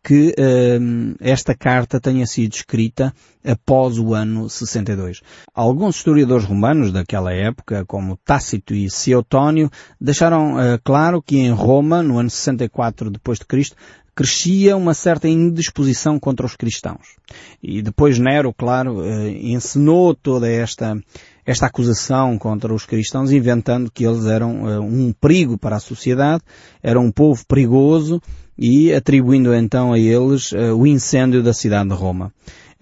que 0.04 0.30
uh, 0.30 1.16
esta 1.20 1.54
carta 1.54 2.00
tenha 2.00 2.26
sido 2.26 2.54
escrita 2.54 3.14
após 3.46 4.00
o 4.00 4.14
ano 4.14 4.50
62. 4.50 5.22
Alguns 5.54 5.98
historiadores 5.98 6.46
romanos 6.46 6.92
daquela 6.92 7.34
época, 7.34 7.86
como 7.86 8.18
Tácito 8.18 8.74
e 8.74 8.90
Seotónio, 8.90 9.70
deixaram 10.00 10.56
uh, 10.56 10.80
claro 10.84 11.22
que 11.22 11.38
em 11.38 11.52
Roma, 11.52 12.02
no 12.02 12.18
ano 12.18 12.30
64 12.30 13.12
depois 13.12 13.40
de 13.40 13.46
Cristo, 13.46 13.76
crescia 14.16 14.76
uma 14.76 14.94
certa 14.94 15.28
indisposição 15.28 16.20
contra 16.20 16.46
os 16.46 16.56
cristãos. 16.56 17.16
E 17.62 17.82
depois 17.82 18.20
Nero, 18.20 18.54
claro, 18.54 19.04
eh, 19.04 19.30
ensinou 19.30 20.14
toda 20.14 20.50
esta, 20.50 20.98
esta 21.46 21.66
acusação 21.66 22.38
contra 22.38 22.74
os 22.74 22.86
cristãos, 22.86 23.32
inventando 23.32 23.92
que 23.92 24.06
eles 24.06 24.26
eram 24.26 24.70
eh, 24.70 24.80
um 24.80 25.14
perigo 25.14 25.58
para 25.58 25.78
a 25.78 25.80
sociedade, 25.80 26.44
eram 26.84 27.06
um 27.06 27.12
povo 27.12 27.46
perigoso 27.48 28.22
e 28.58 28.94
atribuindo 28.94 29.54
então 29.56 29.94
a 29.94 30.00
eles 30.00 30.52
eh, 30.54 30.74
o 30.74 30.86
incêndio 30.86 31.42
da 31.42 31.54
cidade 31.54 31.90
de 31.90 31.96
Roma. 31.96 32.34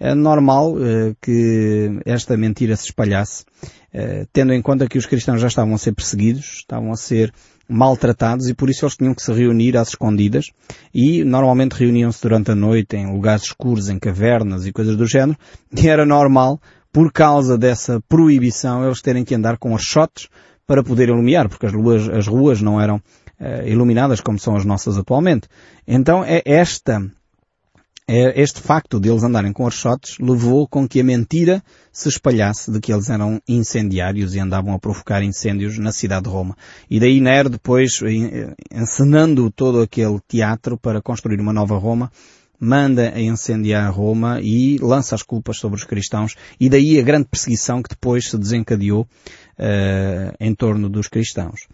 É 0.02 0.14
normal 0.14 0.76
que 1.20 2.00
esta 2.06 2.34
mentira 2.34 2.74
se 2.74 2.86
espalhasse, 2.86 3.44
tendo 4.32 4.54
em 4.54 4.62
conta 4.62 4.88
que 4.88 4.96
os 4.96 5.04
cristãos 5.04 5.42
já 5.42 5.48
estavam 5.48 5.74
a 5.74 5.78
ser 5.78 5.92
perseguidos, 5.92 6.60
estavam 6.60 6.90
a 6.90 6.96
ser 6.96 7.30
maltratados 7.70 8.48
e 8.48 8.54
por 8.54 8.68
isso 8.68 8.84
eles 8.84 8.96
tinham 8.96 9.14
que 9.14 9.22
se 9.22 9.32
reunir 9.32 9.76
às 9.76 9.88
escondidas 9.88 10.46
e 10.92 11.22
normalmente 11.24 11.72
reuniam-se 11.72 12.20
durante 12.20 12.50
a 12.50 12.54
noite 12.54 12.96
em 12.96 13.12
lugares 13.12 13.44
escuros, 13.44 13.88
em 13.88 13.98
cavernas 13.98 14.66
e 14.66 14.72
coisas 14.72 14.96
do 14.96 15.06
género 15.06 15.38
e 15.72 15.88
era 15.88 16.04
normal, 16.04 16.60
por 16.92 17.12
causa 17.12 17.56
dessa 17.56 18.00
proibição, 18.08 18.84
eles 18.84 19.00
terem 19.00 19.24
que 19.24 19.34
andar 19.34 19.56
com 19.58 19.74
achotes 19.74 20.28
para 20.66 20.82
poder 20.82 21.08
iluminar, 21.08 21.48
porque 21.48 21.66
as 21.66 21.72
ruas, 21.72 22.08
as 22.08 22.26
ruas 22.26 22.60
não 22.60 22.80
eram 22.80 22.96
uh, 22.96 23.66
iluminadas 23.66 24.20
como 24.20 24.38
são 24.38 24.56
as 24.56 24.64
nossas 24.64 24.98
atualmente. 24.98 25.48
Então 25.86 26.24
é 26.24 26.42
esta 26.44 27.00
este 28.10 28.60
facto 28.60 28.98
de 28.98 29.08
eles 29.08 29.22
andarem 29.22 29.52
com 29.52 29.64
archotes 29.64 30.18
levou 30.18 30.66
com 30.66 30.88
que 30.88 31.00
a 31.00 31.04
mentira 31.04 31.62
se 31.92 32.08
espalhasse 32.08 32.70
de 32.70 32.80
que 32.80 32.92
eles 32.92 33.08
eram 33.08 33.40
incendiários 33.48 34.34
e 34.34 34.40
andavam 34.40 34.74
a 34.74 34.78
provocar 34.80 35.22
incêndios 35.22 35.78
na 35.78 35.92
cidade 35.92 36.24
de 36.24 36.30
Roma. 36.30 36.56
E 36.90 36.98
daí 36.98 37.20
Nero 37.20 37.48
depois, 37.48 38.00
encenando 38.72 39.50
todo 39.50 39.80
aquele 39.80 40.18
teatro 40.26 40.76
para 40.76 41.00
construir 41.00 41.40
uma 41.40 41.52
nova 41.52 41.78
Roma, 41.78 42.10
manda 42.60 43.12
a 43.14 43.20
incendiar 43.20 43.90
Roma 43.90 44.38
e 44.42 44.76
lança 44.78 45.14
as 45.14 45.22
culpas 45.22 45.56
sobre 45.56 45.78
os 45.78 45.84
cristãos 45.84 46.36
e 46.60 46.68
daí 46.68 47.00
a 47.00 47.02
grande 47.02 47.26
perseguição 47.26 47.82
que 47.82 47.88
depois 47.88 48.28
se 48.28 48.36
desencadeou 48.36 49.02
uh, 49.02 50.36
em 50.38 50.54
torno 50.54 50.90
dos 50.90 51.08
cristãos. 51.08 51.66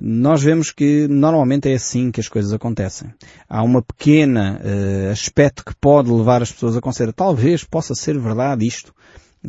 Nós 0.00 0.42
vemos 0.42 0.72
que 0.72 1.06
normalmente 1.06 1.70
é 1.70 1.74
assim 1.74 2.10
que 2.10 2.20
as 2.20 2.28
coisas 2.28 2.52
acontecem. 2.52 3.14
Há 3.48 3.62
uma 3.62 3.80
pequena 3.80 4.60
uh, 4.60 5.12
aspecto 5.12 5.64
que 5.64 5.74
pode 5.76 6.10
levar 6.10 6.42
as 6.42 6.50
pessoas 6.50 6.76
a 6.76 6.80
considerar 6.80 7.12
talvez 7.12 7.62
possa 7.62 7.94
ser 7.94 8.18
verdade 8.18 8.66
isto. 8.66 8.92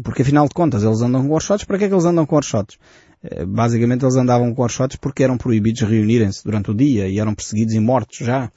Porque 0.04 0.24
afinal 0.24 0.48
de 0.48 0.54
contas 0.56 0.84
eles 0.84 1.02
andam 1.02 1.28
com 1.28 1.34
orchotes, 1.34 1.66
para 1.66 1.78
que 1.78 1.84
é 1.86 1.88
que 1.88 1.94
eles 1.94 2.06
andam 2.06 2.26
com 2.26 2.36
orchotes? 2.36 2.78
Eh, 3.24 3.46
basicamente 3.46 4.04
eles 4.04 4.16
andavam 4.16 4.54
com 4.54 4.62
orchotes 4.62 4.98
porque 4.98 5.24
eram 5.24 5.38
proibidos 5.38 5.82
reunirem-se 5.82 6.44
durante 6.44 6.72
o 6.72 6.74
dia 6.76 7.08
e 7.08 7.20
eram 7.20 7.34
perseguidos 7.34 7.74
e 7.74 7.80
mortos 7.80 8.18
já. 8.18 8.52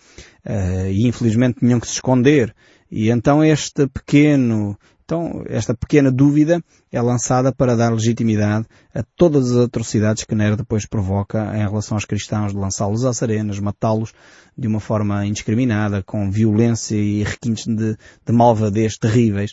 Uh, 0.44 0.88
e 0.90 1.06
infelizmente 1.06 1.60
tinham 1.60 1.80
que 1.80 1.86
se 1.86 1.94
esconder. 1.94 2.54
E 2.90 3.10
então 3.10 3.44
este 3.44 3.86
pequeno, 3.88 4.76
então 5.04 5.42
esta 5.46 5.74
pequena 5.74 6.10
dúvida 6.10 6.62
é 6.92 7.00
lançada 7.00 7.52
para 7.52 7.76
dar 7.76 7.92
legitimidade 7.92 8.66
a 8.94 9.02
todas 9.16 9.50
as 9.50 9.64
atrocidades 9.66 10.24
que 10.24 10.34
Nero 10.34 10.56
depois 10.56 10.86
provoca 10.86 11.52
em 11.56 11.66
relação 11.68 11.96
aos 11.96 12.04
cristãos, 12.04 12.52
de 12.52 12.58
lançá-los 12.58 13.04
às 13.04 13.22
arenas, 13.22 13.58
matá-los 13.58 14.12
de 14.56 14.68
uma 14.68 14.80
forma 14.80 15.26
indiscriminada, 15.26 16.02
com 16.02 16.30
violência 16.30 16.96
e 16.96 17.24
requintes 17.24 17.66
de, 17.66 17.96
de 18.24 18.32
malvadez 18.32 18.96
terríveis. 18.96 19.52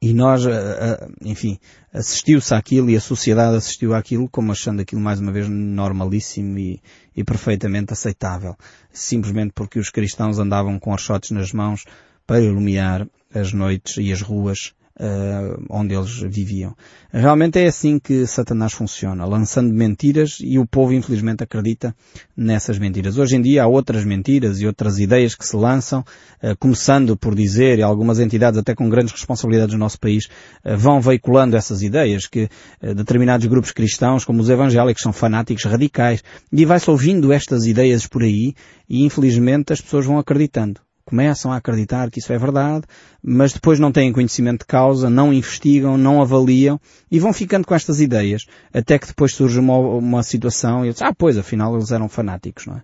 E 0.00 0.14
nós, 0.14 0.46
eh, 0.46 0.50
eh, 0.52 1.08
enfim, 1.24 1.58
assistiu-se 1.92 2.54
àquilo 2.54 2.88
e 2.88 2.96
a 2.96 3.00
sociedade 3.00 3.56
assistiu 3.56 3.94
àquilo 3.94 4.28
como 4.28 4.52
achando 4.52 4.80
aquilo 4.80 5.00
mais 5.00 5.18
uma 5.18 5.32
vez 5.32 5.48
normalíssimo 5.48 6.56
e, 6.56 6.80
e 7.16 7.24
perfeitamente 7.24 7.92
aceitável. 7.92 8.56
Simplesmente 8.92 9.52
porque 9.52 9.78
os 9.78 9.90
cristãos 9.90 10.38
andavam 10.38 10.78
com 10.78 10.92
archotes 10.92 11.32
nas 11.32 11.52
mãos 11.52 11.84
para 12.24 12.40
iluminar 12.40 13.08
as 13.34 13.52
noites 13.52 13.96
e 13.96 14.12
as 14.12 14.22
ruas 14.22 14.72
uh, 14.98 15.64
onde 15.70 15.94
eles 15.94 16.20
viviam. 16.20 16.74
Realmente 17.12 17.58
é 17.58 17.66
assim 17.66 17.98
que 17.98 18.26
Satanás 18.26 18.72
funciona, 18.72 19.24
lançando 19.24 19.72
mentiras 19.72 20.38
e 20.40 20.58
o 20.58 20.66
povo 20.66 20.92
infelizmente 20.92 21.42
acredita 21.42 21.94
nessas 22.36 22.78
mentiras. 22.78 23.16
Hoje 23.16 23.36
em 23.36 23.40
dia 23.40 23.64
há 23.64 23.66
outras 23.66 24.04
mentiras 24.04 24.60
e 24.60 24.66
outras 24.66 24.98
ideias 24.98 25.34
que 25.34 25.46
se 25.46 25.56
lançam, 25.56 26.00
uh, 26.00 26.56
começando 26.58 27.16
por 27.16 27.34
dizer, 27.34 27.78
e 27.78 27.82
algumas 27.82 28.18
entidades 28.18 28.58
até 28.58 28.74
com 28.74 28.88
grandes 28.88 29.12
responsabilidades 29.12 29.74
no 29.74 29.80
nosso 29.80 29.98
país, 29.98 30.26
uh, 30.64 30.76
vão 30.76 31.00
veiculando 31.00 31.56
essas 31.56 31.82
ideias, 31.82 32.26
que 32.26 32.48
determinados 32.80 33.46
grupos 33.46 33.72
cristãos, 33.72 34.24
como 34.24 34.40
os 34.40 34.50
evangélicos, 34.50 35.02
são 35.02 35.12
fanáticos 35.12 35.64
radicais, 35.64 36.22
e 36.52 36.64
vai-se 36.64 36.90
ouvindo 36.90 37.32
estas 37.32 37.66
ideias 37.66 38.06
por 38.06 38.22
aí, 38.22 38.54
e 38.88 39.04
infelizmente 39.04 39.72
as 39.72 39.80
pessoas 39.80 40.06
vão 40.06 40.18
acreditando 40.18 40.80
começam 41.08 41.50
a 41.50 41.56
acreditar 41.56 42.10
que 42.10 42.18
isso 42.18 42.32
é 42.32 42.38
verdade, 42.38 42.84
mas 43.22 43.52
depois 43.52 43.80
não 43.80 43.90
têm 43.90 44.12
conhecimento 44.12 44.60
de 44.60 44.66
causa, 44.66 45.08
não 45.08 45.32
investigam, 45.32 45.96
não 45.96 46.20
avaliam 46.20 46.78
e 47.10 47.18
vão 47.18 47.32
ficando 47.32 47.66
com 47.66 47.74
estas 47.74 47.98
ideias, 47.98 48.44
até 48.74 48.98
que 48.98 49.06
depois 49.06 49.32
surge 49.32 49.58
uma, 49.58 49.78
uma 49.78 50.22
situação 50.22 50.84
e 50.84 50.88
eles, 50.88 51.00
ah, 51.00 51.14
pois, 51.16 51.38
afinal 51.38 51.74
eles 51.74 51.90
eram 51.90 52.08
fanáticos, 52.08 52.66
não 52.66 52.76
é? 52.76 52.82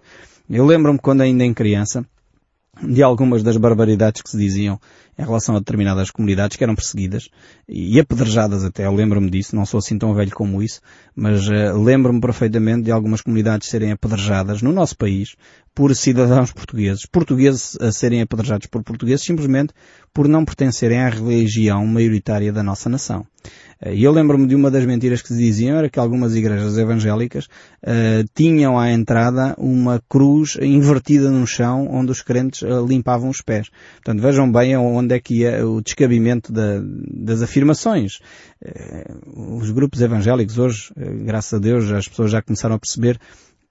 Eu 0.48 0.64
lembro-me 0.64 0.98
quando 0.98 1.20
ainda 1.20 1.44
em 1.44 1.52
criança, 1.52 2.04
de 2.82 3.02
algumas 3.02 3.42
das 3.42 3.56
barbaridades 3.56 4.22
que 4.22 4.30
se 4.30 4.36
diziam 4.36 4.80
em 5.18 5.22
relação 5.22 5.54
a 5.54 5.60
determinadas 5.60 6.10
comunidades 6.10 6.56
que 6.56 6.64
eram 6.64 6.74
perseguidas 6.74 7.28
e 7.68 7.98
apedrejadas 8.00 8.64
até. 8.64 8.86
Eu 8.86 8.94
lembro-me 8.94 9.30
disso, 9.30 9.54
não 9.54 9.64
sou 9.64 9.78
assim 9.78 9.96
tão 9.96 10.12
velho 10.14 10.32
como 10.32 10.62
isso, 10.62 10.80
mas 11.14 11.46
uh, 11.48 11.80
lembro-me 11.82 12.20
perfeitamente 12.20 12.82
de 12.82 12.90
algumas 12.90 13.20
comunidades 13.20 13.68
serem 13.68 13.92
apedrejadas 13.92 14.60
no 14.60 14.72
nosso 14.72 14.96
país 14.96 15.36
por 15.74 15.94
cidadãos 15.94 16.52
portugueses, 16.52 17.06
portugueses 17.06 17.76
a 17.80 17.92
serem 17.92 18.22
apedrejados 18.22 18.66
por 18.66 18.82
portugueses 18.82 19.24
simplesmente 19.24 19.72
por 20.12 20.28
não 20.28 20.44
pertencerem 20.44 21.00
à 21.00 21.08
religião 21.08 21.86
maioritária 21.86 22.52
da 22.52 22.62
nossa 22.62 22.88
nação. 22.88 23.26
E 23.92 24.02
eu 24.02 24.12
lembro-me 24.12 24.46
de 24.46 24.54
uma 24.54 24.70
das 24.70 24.86
mentiras 24.86 25.20
que 25.20 25.34
diziam 25.34 25.76
era 25.76 25.90
que 25.90 25.98
algumas 25.98 26.34
igrejas 26.34 26.78
evangélicas 26.78 27.44
uh, 27.82 28.24
tinham 28.34 28.78
à 28.78 28.90
entrada 28.90 29.54
uma 29.58 30.02
cruz 30.08 30.56
invertida 30.60 31.30
no 31.30 31.46
chão 31.46 31.86
onde 31.90 32.10
os 32.10 32.22
crentes 32.22 32.62
uh, 32.62 32.86
limpavam 32.86 33.28
os 33.28 33.42
pés. 33.42 33.68
Portanto, 33.96 34.22
vejam 34.22 34.50
bem 34.50 34.74
onde 34.76 35.14
é 35.14 35.20
que 35.20 35.40
ia 35.40 35.66
o 35.66 35.82
descabimento 35.82 36.50
da, 36.50 36.80
das 36.82 37.42
afirmações. 37.42 38.20
Uh, 38.64 39.58
os 39.58 39.70
grupos 39.70 40.00
evangélicos 40.00 40.58
hoje, 40.58 40.90
graças 40.96 41.52
a 41.52 41.58
Deus, 41.58 41.90
as 41.90 42.08
pessoas 42.08 42.30
já 42.30 42.40
começaram 42.40 42.76
a 42.76 42.78
perceber 42.78 43.18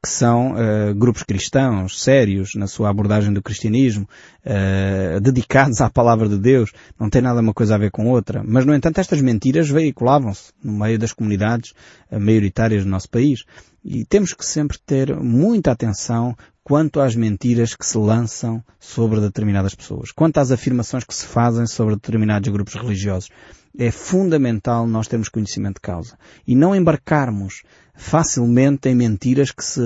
que 0.04 0.10
são 0.10 0.52
uh, 0.52 0.94
grupos 0.94 1.24
cristãos, 1.24 2.04
sérios 2.04 2.56
na 2.56 2.68
sua 2.68 2.90
abordagem 2.90 3.32
do 3.32 3.42
cristianismo, 3.42 4.06
uh, 4.46 5.22
dedicados 5.22 5.80
à 5.80 5.90
palavra 5.90 6.28
de 6.28 6.38
Deus, 6.38 6.74
não 7.00 7.10
tem 7.10 7.22
nada 7.22 7.40
uma 7.40 7.54
coisa 7.54 7.76
a 7.76 7.78
ver 7.78 7.90
com 7.90 8.10
outra. 8.10 8.44
Mas, 8.46 8.66
no 8.66 8.76
entanto, 8.76 9.00
estas 9.00 9.22
mentiras 9.22 9.70
veiculavam-se 9.70 10.52
no 10.62 10.74
meio 10.74 11.00
das 11.00 11.14
comunidades 11.14 11.72
uh, 12.12 12.20
maioritárias 12.20 12.84
do 12.84 12.90
nosso 12.90 13.10
país. 13.10 13.46
E 13.82 14.04
temos 14.04 14.34
que 14.34 14.46
sempre 14.46 14.78
ter 14.86 15.16
muita 15.16 15.72
atenção 15.72 16.36
quanto 16.66 17.00
às 17.00 17.16
mentiras 17.16 17.74
que 17.74 17.86
se 17.86 17.98
lançam 17.98 18.62
sobre 18.82 19.22
determinadas 19.22 19.74
pessoas, 19.74 20.12
quanto 20.12 20.38
às 20.38 20.52
afirmações 20.52 21.06
que 21.06 21.16
se 21.16 21.26
fazem 21.26 21.66
sobre 21.66 21.96
determinados 21.96 22.52
grupos 22.52 22.74
religiosos. 22.74 23.30
É 23.78 23.90
fundamental 23.90 24.86
nós 24.86 25.08
termos 25.08 25.30
conhecimento 25.30 25.76
de 25.76 25.82
causa 25.82 26.18
e 26.46 26.56
não 26.56 26.76
embarcarmos 26.76 27.64
facilmente 27.96 28.90
em 28.90 28.96
mentiras 28.96 29.52
que 29.52 29.64
se 29.64 29.82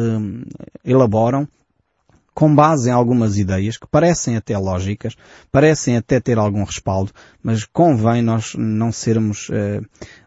elaboram 0.83 1.47
com 2.37 2.53
base 2.53 2.87
em 2.87 2.91
algumas 2.91 3.39
ideias 3.39 3.77
que 3.77 3.87
parecem 3.87 4.37
até 4.37 4.55
lógicas, 4.55 5.15
parecem 5.51 5.97
até 5.97 6.19
ter 6.19 6.37
algum 6.37 6.63
respaldo, 6.63 7.11
mas 7.41 7.65
convém 7.65 8.21
nós 8.21 8.53
não 8.55 8.91
sermos 8.91 9.47
eh, 9.51 9.81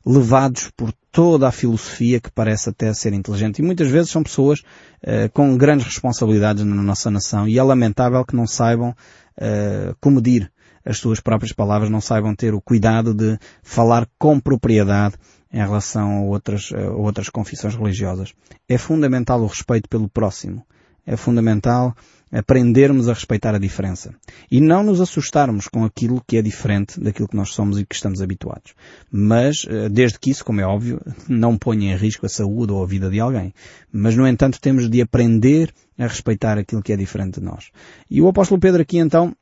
levados 0.05 0.73
por 0.77 0.93
toda 1.13 1.47
a 1.47 1.53
filosofia 1.53 2.19
que 2.21 2.29
parece 2.29 2.69
até 2.69 2.93
ser 2.93 3.13
inteligente. 3.13 3.61
E 3.61 3.63
muitas 3.63 3.87
vezes 3.87 4.11
são 4.11 4.25
pessoas 4.25 4.61
eh, 5.01 5.29
com 5.29 5.57
grandes 5.57 5.87
responsabilidades 5.87 6.65
na 6.65 6.83
nossa 6.83 7.13
nação 7.13 7.47
e 7.47 7.57
é 7.57 7.63
lamentável 7.63 8.25
que 8.25 8.35
não 8.35 8.45
saibam 8.45 8.93
eh, 9.37 9.95
comedir 10.01 10.51
as 10.85 10.99
suas 10.99 11.21
próprias 11.21 11.53
palavras, 11.53 11.91
não 11.91 12.01
saibam 12.01 12.35
ter 12.35 12.55
o 12.55 12.61
cuidado 12.61 13.15
de 13.15 13.39
falar 13.63 14.09
com 14.19 14.41
propriedade 14.41 15.17
em 15.53 15.59
relação 15.59 16.19
a 16.19 16.23
outras, 16.23 16.71
a 16.73 16.91
outras 16.91 17.29
confissões 17.29 17.75
religiosas. 17.75 18.33
É 18.69 18.79
fundamental 18.79 19.41
o 19.43 19.47
respeito 19.47 19.89
pelo 19.89 20.09
próximo. 20.09 20.65
É 21.07 21.17
fundamental 21.17 21.95
aprendermos 22.33 23.09
a 23.09 23.13
respeitar 23.13 23.55
a 23.55 23.59
diferença. 23.59 24.15
E 24.51 24.61
não 24.61 24.83
nos 24.83 25.01
assustarmos 25.01 25.67
com 25.67 25.85
aquilo 25.85 26.23
que 26.25 26.37
é 26.37 26.43
diferente 26.43 27.01
daquilo 27.01 27.27
que 27.27 27.37
nós 27.37 27.51
somos 27.51 27.79
e 27.79 27.85
que 27.85 27.95
estamos 27.95 28.23
habituados. 28.23 28.75
Mas, 29.11 29.67
eh, 29.69 29.89
desde 29.89 30.19
que 30.19 30.31
isso, 30.31 30.45
como 30.45 30.61
é 30.61 30.65
óbvio, 30.65 31.01
não 31.29 31.59
ponha 31.59 31.93
em 31.93 31.97
risco 31.97 32.27
a 32.27 32.29
saúde 32.29 32.73
ou 32.73 32.83
a 32.83 32.87
vida 32.87 33.11
de 33.11 33.19
alguém. 33.19 33.53
Mas, 33.93 34.15
no 34.15 34.27
entanto, 34.27 34.61
temos 34.61 34.89
de 34.89 35.03
aprender 35.03 35.75
a 35.99 36.07
respeitar 36.07 36.57
aquilo 36.57 36.83
que 36.83 36.93
é 36.93 36.97
diferente 36.97 37.41
de 37.41 37.45
nós. 37.45 37.71
E 38.09 38.21
o 38.21 38.29
apóstolo 38.29 38.61
Pedro 38.61 38.81
aqui 38.81 38.99
então 38.99 39.35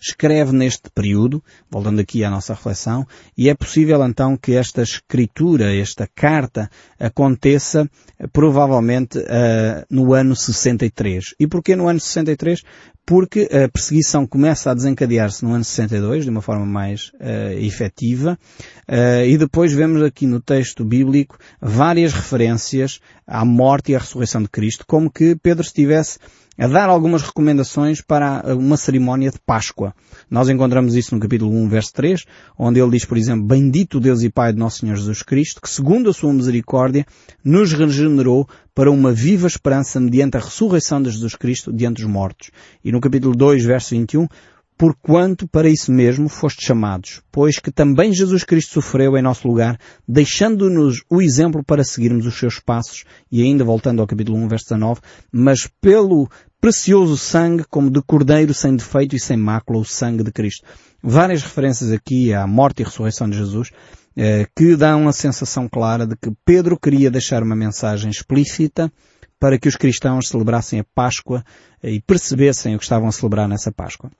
escreve 0.00 0.52
neste 0.52 0.88
período, 0.90 1.42
voltando 1.70 2.00
aqui 2.00 2.22
à 2.24 2.30
nossa 2.30 2.54
reflexão, 2.54 3.06
e 3.36 3.48
é 3.48 3.54
possível 3.54 4.04
então 4.04 4.36
que 4.36 4.54
esta 4.54 4.82
escritura, 4.82 5.74
esta 5.74 6.08
carta, 6.14 6.70
aconteça 6.98 7.88
provavelmente 8.32 9.18
uh, 9.18 9.84
no 9.90 10.14
ano 10.14 10.36
63. 10.36 11.34
E 11.38 11.46
porquê 11.46 11.74
no 11.74 11.88
ano 11.88 12.00
63? 12.00 12.62
Porque 13.08 13.48
a 13.50 13.66
perseguição 13.70 14.26
começa 14.26 14.70
a 14.70 14.74
desencadear-se 14.74 15.42
no 15.42 15.54
ano 15.54 15.64
62, 15.64 16.24
de 16.24 16.30
uma 16.30 16.42
forma 16.42 16.66
mais 16.66 17.10
uh, 17.14 17.58
efetiva, 17.58 18.38
uh, 18.86 19.24
e 19.26 19.38
depois 19.38 19.72
vemos 19.72 20.02
aqui 20.02 20.26
no 20.26 20.42
texto 20.42 20.84
bíblico 20.84 21.38
várias 21.58 22.12
referências 22.12 23.00
à 23.26 23.46
morte 23.46 23.92
e 23.92 23.96
à 23.96 23.98
ressurreição 23.98 24.42
de 24.42 24.50
Cristo, 24.50 24.84
como 24.86 25.10
que 25.10 25.34
Pedro 25.36 25.62
estivesse 25.62 26.18
a 26.58 26.66
dar 26.66 26.90
algumas 26.90 27.22
recomendações 27.22 28.02
para 28.02 28.42
uma 28.54 28.76
cerimónia 28.76 29.30
de 29.30 29.38
Páscoa. 29.38 29.94
Nós 30.28 30.50
encontramos 30.50 30.94
isso 30.94 31.14
no 31.14 31.20
capítulo 31.20 31.50
1, 31.52 31.68
verso 31.68 31.92
3, 31.94 32.24
onde 32.58 32.80
ele 32.80 32.90
diz, 32.90 33.06
por 33.06 33.16
exemplo, 33.16 33.46
Bendito 33.46 34.00
Deus 34.00 34.22
e 34.22 34.28
Pai 34.28 34.52
de 34.52 34.58
Nosso 34.58 34.80
Senhor 34.80 34.96
Jesus 34.96 35.22
Cristo, 35.22 35.62
que 35.62 35.70
segundo 35.70 36.10
a 36.10 36.12
sua 36.12 36.32
misericórdia 36.32 37.06
nos 37.42 37.72
regenerou 37.72 38.46
para 38.78 38.92
uma 38.92 39.10
viva 39.12 39.48
esperança 39.48 39.98
mediante 39.98 40.36
a 40.36 40.40
ressurreição 40.40 41.02
de 41.02 41.10
Jesus 41.10 41.34
Cristo 41.34 41.72
diante 41.72 42.00
dos 42.00 42.08
mortos. 42.08 42.52
E 42.84 42.92
no 42.92 43.00
capítulo 43.00 43.34
2, 43.34 43.64
verso 43.64 43.90
21, 43.96 44.28
porquanto 44.76 45.48
para 45.48 45.68
isso 45.68 45.90
mesmo 45.90 46.28
foste 46.28 46.64
chamados, 46.64 47.20
pois 47.32 47.58
que 47.58 47.72
também 47.72 48.12
Jesus 48.12 48.44
Cristo 48.44 48.74
sofreu 48.74 49.16
em 49.16 49.20
nosso 49.20 49.48
lugar, 49.48 49.76
deixando-nos 50.06 51.02
o 51.10 51.20
exemplo 51.20 51.64
para 51.64 51.82
seguirmos 51.82 52.24
os 52.24 52.38
seus 52.38 52.60
passos, 52.60 53.02
e 53.32 53.42
ainda 53.42 53.64
voltando 53.64 54.00
ao 54.00 54.06
capítulo 54.06 54.38
1, 54.38 54.46
verso 54.46 54.66
19, 54.66 55.00
mas 55.32 55.68
pelo 55.80 56.30
precioso 56.60 57.16
sangue 57.16 57.64
como 57.64 57.90
de 57.90 58.02
cordeiro 58.02 58.52
sem 58.52 58.74
defeito 58.76 59.14
e 59.14 59.20
sem 59.20 59.36
mácula, 59.36 59.78
o 59.78 59.84
sangue 59.84 60.22
de 60.22 60.32
Cristo. 60.32 60.66
Várias 61.02 61.42
referências 61.42 61.92
aqui 61.92 62.32
à 62.32 62.46
morte 62.46 62.80
e 62.80 62.84
ressurreição 62.84 63.28
de 63.28 63.36
Jesus, 63.36 63.70
eh, 64.16 64.46
que 64.56 64.74
dão 64.74 65.08
a 65.08 65.12
sensação 65.12 65.68
clara 65.68 66.06
de 66.06 66.16
que 66.16 66.32
Pedro 66.44 66.78
queria 66.78 67.10
deixar 67.10 67.42
uma 67.42 67.54
mensagem 67.54 68.10
explícita 68.10 68.92
para 69.38 69.58
que 69.58 69.68
os 69.68 69.76
cristãos 69.76 70.28
celebrassem 70.28 70.80
a 70.80 70.84
Páscoa 70.94 71.44
e 71.82 72.00
percebessem 72.00 72.74
o 72.74 72.78
que 72.78 72.84
estavam 72.84 73.08
a 73.08 73.12
celebrar 73.12 73.48
nessa 73.48 73.70
Páscoa. 73.70 74.10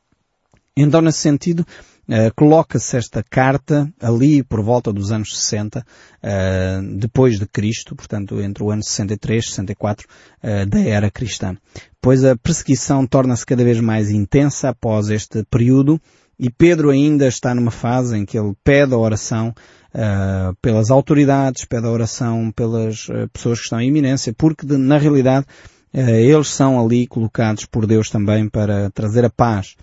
Então, 0.77 1.01
nesse 1.01 1.19
sentido, 1.19 1.67
Uh, 2.09 2.33
coloca-se 2.35 2.97
esta 2.97 3.23
carta 3.23 3.93
ali 4.01 4.43
por 4.43 4.63
volta 4.63 4.91
dos 4.91 5.13
anos 5.13 5.39
60, 5.39 5.81
uh, 5.81 6.97
depois 6.97 7.39
de 7.39 7.47
Cristo, 7.47 7.95
portanto 7.95 8.41
entre 8.41 8.65
o 8.65 8.71
ano 8.71 8.83
63 8.83 9.45
e 9.45 9.49
64 9.49 10.07
uh, 10.43 10.67
da 10.67 10.81
era 10.81 11.11
cristã. 11.11 11.55
Pois 12.01 12.25
a 12.25 12.35
perseguição 12.35 13.07
torna-se 13.07 13.45
cada 13.45 13.63
vez 13.63 13.79
mais 13.81 14.11
intensa 14.11 14.71
após 14.71 15.11
este 15.11 15.45
período 15.51 16.01
e 16.39 16.49
Pedro 16.49 16.91
ainda 16.91 17.27
está 17.27 17.53
numa 17.53 17.73
fase 17.73 18.17
em 18.17 18.25
que 18.25 18.39
ele 18.39 18.55
pede 18.63 18.95
a 18.95 18.99
oração 18.99 19.53
uh, 19.93 20.55
pelas 20.63 20.91
autoridades, 20.91 21.65
pede 21.65 21.87
a 21.87 21.91
oração 21.91 22.53
pelas 22.53 23.09
uh, 23.09 23.29
pessoas 23.33 23.59
que 23.59 23.65
estão 23.65 23.81
em 23.81 23.89
iminência, 23.89 24.33
porque 24.33 24.65
de, 24.65 24.77
na 24.77 24.99
realidade 24.99 25.47
uh, 25.93 25.99
eles 25.99 26.49
são 26.49 26.81
ali 26.81 27.09
colocados 27.09 27.67
por 27.67 27.87
Deus 27.87 28.09
também 28.09 28.49
para 28.49 28.89
trazer 28.91 29.25
a 29.25 29.31
paz 29.31 29.75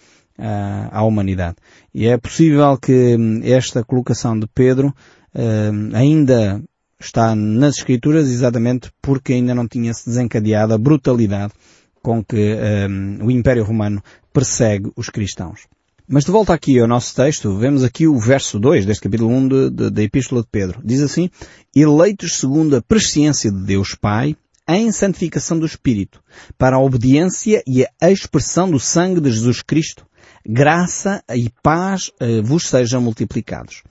à 0.91 1.03
humanidade. 1.03 1.55
E 1.93 2.07
é 2.07 2.17
possível 2.17 2.77
que 2.77 3.15
hum, 3.17 3.41
esta 3.43 3.83
colocação 3.83 4.37
de 4.37 4.47
Pedro 4.47 4.93
ainda 5.93 6.61
está 6.99 7.35
nas 7.35 7.77
Escrituras 7.77 8.29
exatamente 8.29 8.89
porque 9.01 9.33
ainda 9.33 9.53
não 9.53 9.67
tinha 9.67 9.93
se 9.93 10.05
desencadeado 10.05 10.73
a 10.73 10.77
brutalidade 10.77 11.53
com 12.01 12.23
que 12.23 12.55
um, 12.89 13.25
o 13.25 13.31
Império 13.31 13.63
Romano 13.63 14.01
persegue 14.31 14.91
os 14.95 15.09
cristãos. 15.09 15.61
Mas 16.07 16.23
de 16.23 16.31
volta 16.31 16.53
aqui 16.53 16.79
ao 16.79 16.87
nosso 16.87 17.15
texto, 17.15 17.57
vemos 17.57 17.83
aqui 17.83 18.05
o 18.05 18.19
verso 18.19 18.59
2 18.59 18.85
deste 18.85 19.01
capítulo 19.01 19.31
1 19.31 19.71
da 19.71 20.03
Epístola 20.03 20.41
de 20.41 20.47
Pedro. 20.51 20.79
Diz 20.85 21.01
assim, 21.01 21.31
eleitos 21.75 22.37
segundo 22.37 22.75
a 22.75 22.81
presciência 22.81 23.51
de 23.51 23.63
Deus 23.63 23.95
Pai, 23.95 24.35
em 24.67 24.91
santificação 24.91 25.57
do 25.57 25.65
Espírito, 25.65 26.21
para 26.59 26.75
a 26.75 26.79
obediência 26.79 27.63
e 27.65 27.85
a 27.99 28.11
expressão 28.11 28.69
do 28.69 28.79
sangue 28.79 29.19
de 29.19 29.31
Jesus 29.31 29.63
Cristo, 29.63 30.05
graça 30.45 31.23
e 31.33 31.49
paz 31.63 32.11
eh, 32.19 32.41
vos 32.41 32.67
sejam 32.67 33.01
multiplicados. 33.01 33.83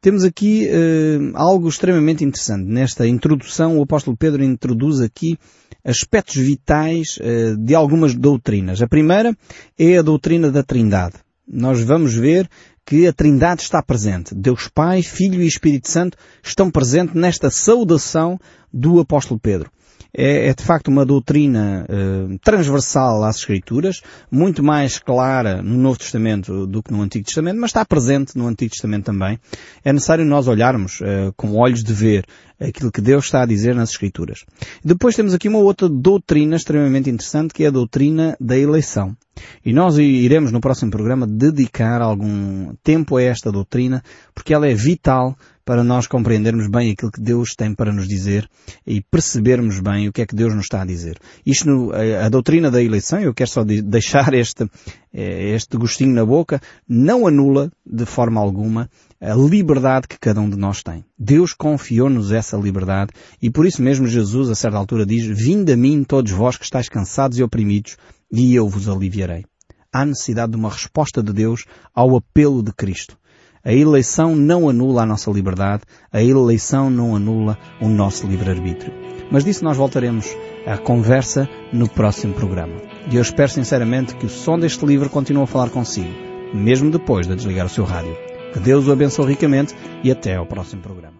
Temos 0.00 0.24
aqui 0.24 0.68
eh, 0.68 1.18
algo 1.34 1.68
extremamente 1.68 2.24
interessante. 2.24 2.64
Nesta 2.64 3.06
introdução, 3.06 3.78
o 3.78 3.82
apóstolo 3.82 4.16
Pedro 4.16 4.44
introduz 4.44 5.00
aqui 5.00 5.38
aspectos 5.84 6.36
vitais 6.36 7.18
eh, 7.20 7.54
de 7.58 7.74
algumas 7.74 8.14
doutrinas. 8.14 8.82
A 8.82 8.86
primeira 8.86 9.36
é 9.78 9.98
a 9.98 10.02
doutrina 10.02 10.50
da 10.50 10.62
Trindade 10.62 11.26
nós 11.46 11.80
vamos 11.80 12.14
ver 12.14 12.48
que 12.84 13.06
a 13.06 13.12
Trindade 13.12 13.62
está 13.62 13.82
presente. 13.82 14.34
Deus 14.34 14.68
Pai, 14.68 15.02
Filho 15.02 15.42
e 15.42 15.46
Espírito 15.46 15.88
Santo 15.88 16.16
estão 16.42 16.70
presentes 16.70 17.14
nesta 17.14 17.50
saudação 17.50 18.38
do 18.72 19.00
apóstolo 19.00 19.38
Pedro. 19.38 19.70
É, 20.12 20.48
é 20.48 20.54
de 20.54 20.62
facto 20.62 20.88
uma 20.88 21.04
doutrina 21.04 21.86
eh, 21.88 22.38
transversal 22.42 23.24
às 23.24 23.36
Escrituras, 23.36 24.02
muito 24.30 24.62
mais 24.62 24.98
clara 24.98 25.62
no 25.62 25.76
Novo 25.76 25.98
Testamento 25.98 26.66
do 26.66 26.82
que 26.82 26.92
no 26.92 27.02
Antigo 27.02 27.24
Testamento, 27.24 27.60
mas 27.60 27.70
está 27.70 27.84
presente 27.84 28.36
no 28.36 28.46
Antigo 28.46 28.70
Testamento 28.70 29.04
também. 29.04 29.38
É 29.84 29.92
necessário 29.92 30.24
nós 30.24 30.48
olharmos 30.48 31.00
eh, 31.02 31.32
com 31.36 31.56
olhos 31.56 31.82
de 31.82 31.92
ver 31.92 32.24
aquilo 32.60 32.90
que 32.90 33.00
Deus 33.00 33.26
está 33.26 33.42
a 33.42 33.46
dizer 33.46 33.74
nas 33.74 33.90
Escrituras. 33.90 34.44
Depois 34.84 35.14
temos 35.14 35.34
aqui 35.34 35.48
uma 35.48 35.58
outra 35.58 35.88
doutrina 35.88 36.56
extremamente 36.56 37.10
interessante 37.10 37.52
que 37.52 37.64
é 37.64 37.68
a 37.68 37.70
doutrina 37.70 38.36
da 38.40 38.56
eleição. 38.56 39.16
E 39.64 39.72
nós 39.72 39.98
iremos 39.98 40.50
no 40.50 40.60
próximo 40.60 40.90
programa 40.90 41.26
dedicar 41.26 42.00
algum 42.00 42.74
tempo 42.82 43.16
a 43.16 43.22
esta 43.22 43.52
doutrina 43.52 44.02
porque 44.34 44.54
ela 44.54 44.66
é 44.66 44.74
vital 44.74 45.36
para 45.66 45.82
nós 45.82 46.06
compreendermos 46.06 46.68
bem 46.68 46.92
aquilo 46.92 47.10
que 47.10 47.20
Deus 47.20 47.56
tem 47.56 47.74
para 47.74 47.92
nos 47.92 48.06
dizer 48.06 48.48
e 48.86 49.02
percebermos 49.02 49.80
bem 49.80 50.08
o 50.08 50.12
que 50.12 50.22
é 50.22 50.26
que 50.26 50.36
Deus 50.36 50.54
nos 50.54 50.66
está 50.66 50.82
a 50.82 50.86
dizer. 50.86 51.18
Isto, 51.44 51.68
no, 51.68 51.92
a, 51.92 52.26
a, 52.26 52.28
doutrina 52.28 52.70
da 52.70 52.80
eleição, 52.80 53.18
eu 53.18 53.34
quero 53.34 53.50
só 53.50 53.64
de, 53.64 53.82
deixar 53.82 54.32
este, 54.32 54.64
eh, 55.12 55.54
este 55.56 55.76
gostinho 55.76 56.14
na 56.14 56.24
boca, 56.24 56.60
não 56.88 57.26
anula 57.26 57.72
de 57.84 58.06
forma 58.06 58.40
alguma 58.40 58.88
a 59.20 59.34
liberdade 59.34 60.06
que 60.06 60.20
cada 60.20 60.40
um 60.40 60.48
de 60.48 60.56
nós 60.56 60.84
tem. 60.84 61.04
Deus 61.18 61.52
confiou-nos 61.52 62.30
essa 62.30 62.56
liberdade 62.56 63.10
e 63.42 63.50
por 63.50 63.66
isso 63.66 63.82
mesmo 63.82 64.06
Jesus 64.06 64.48
a 64.48 64.54
certa 64.54 64.78
altura 64.78 65.04
diz, 65.04 65.24
Vinde 65.26 65.72
a 65.72 65.76
mim 65.76 66.04
todos 66.04 66.30
vós 66.30 66.56
que 66.56 66.64
estáis 66.64 66.88
cansados 66.88 67.38
e 67.38 67.42
oprimidos 67.42 67.96
e 68.30 68.54
eu 68.54 68.68
vos 68.68 68.88
aliviarei. 68.88 69.44
Há 69.92 70.04
necessidade 70.04 70.52
de 70.52 70.58
uma 70.58 70.70
resposta 70.70 71.24
de 71.24 71.32
Deus 71.32 71.64
ao 71.92 72.16
apelo 72.16 72.62
de 72.62 72.72
Cristo. 72.72 73.18
A 73.66 73.72
eleição 73.72 74.36
não 74.36 74.68
anula 74.68 75.02
a 75.02 75.06
nossa 75.06 75.28
liberdade, 75.28 75.82
a 76.12 76.22
eleição 76.22 76.88
não 76.88 77.16
anula 77.16 77.58
o 77.80 77.88
nosso 77.88 78.24
livre-arbítrio. 78.24 78.92
Mas 79.28 79.42
disso 79.42 79.64
nós 79.64 79.76
voltaremos 79.76 80.28
à 80.64 80.78
conversa 80.78 81.48
no 81.72 81.88
próximo 81.88 82.32
programa. 82.32 82.76
E 83.10 83.16
eu 83.16 83.22
espero 83.22 83.50
sinceramente 83.50 84.14
que 84.14 84.26
o 84.26 84.28
som 84.28 84.56
deste 84.56 84.86
livro 84.86 85.10
continue 85.10 85.42
a 85.42 85.48
falar 85.48 85.70
consigo, 85.70 86.14
mesmo 86.54 86.92
depois 86.92 87.26
de 87.26 87.34
desligar 87.34 87.66
o 87.66 87.68
seu 87.68 87.82
rádio. 87.82 88.16
Que 88.52 88.60
Deus 88.60 88.86
o 88.86 88.92
abençoe 88.92 89.26
ricamente 89.26 89.74
e 90.04 90.12
até 90.12 90.36
ao 90.36 90.46
próximo 90.46 90.80
programa. 90.80 91.15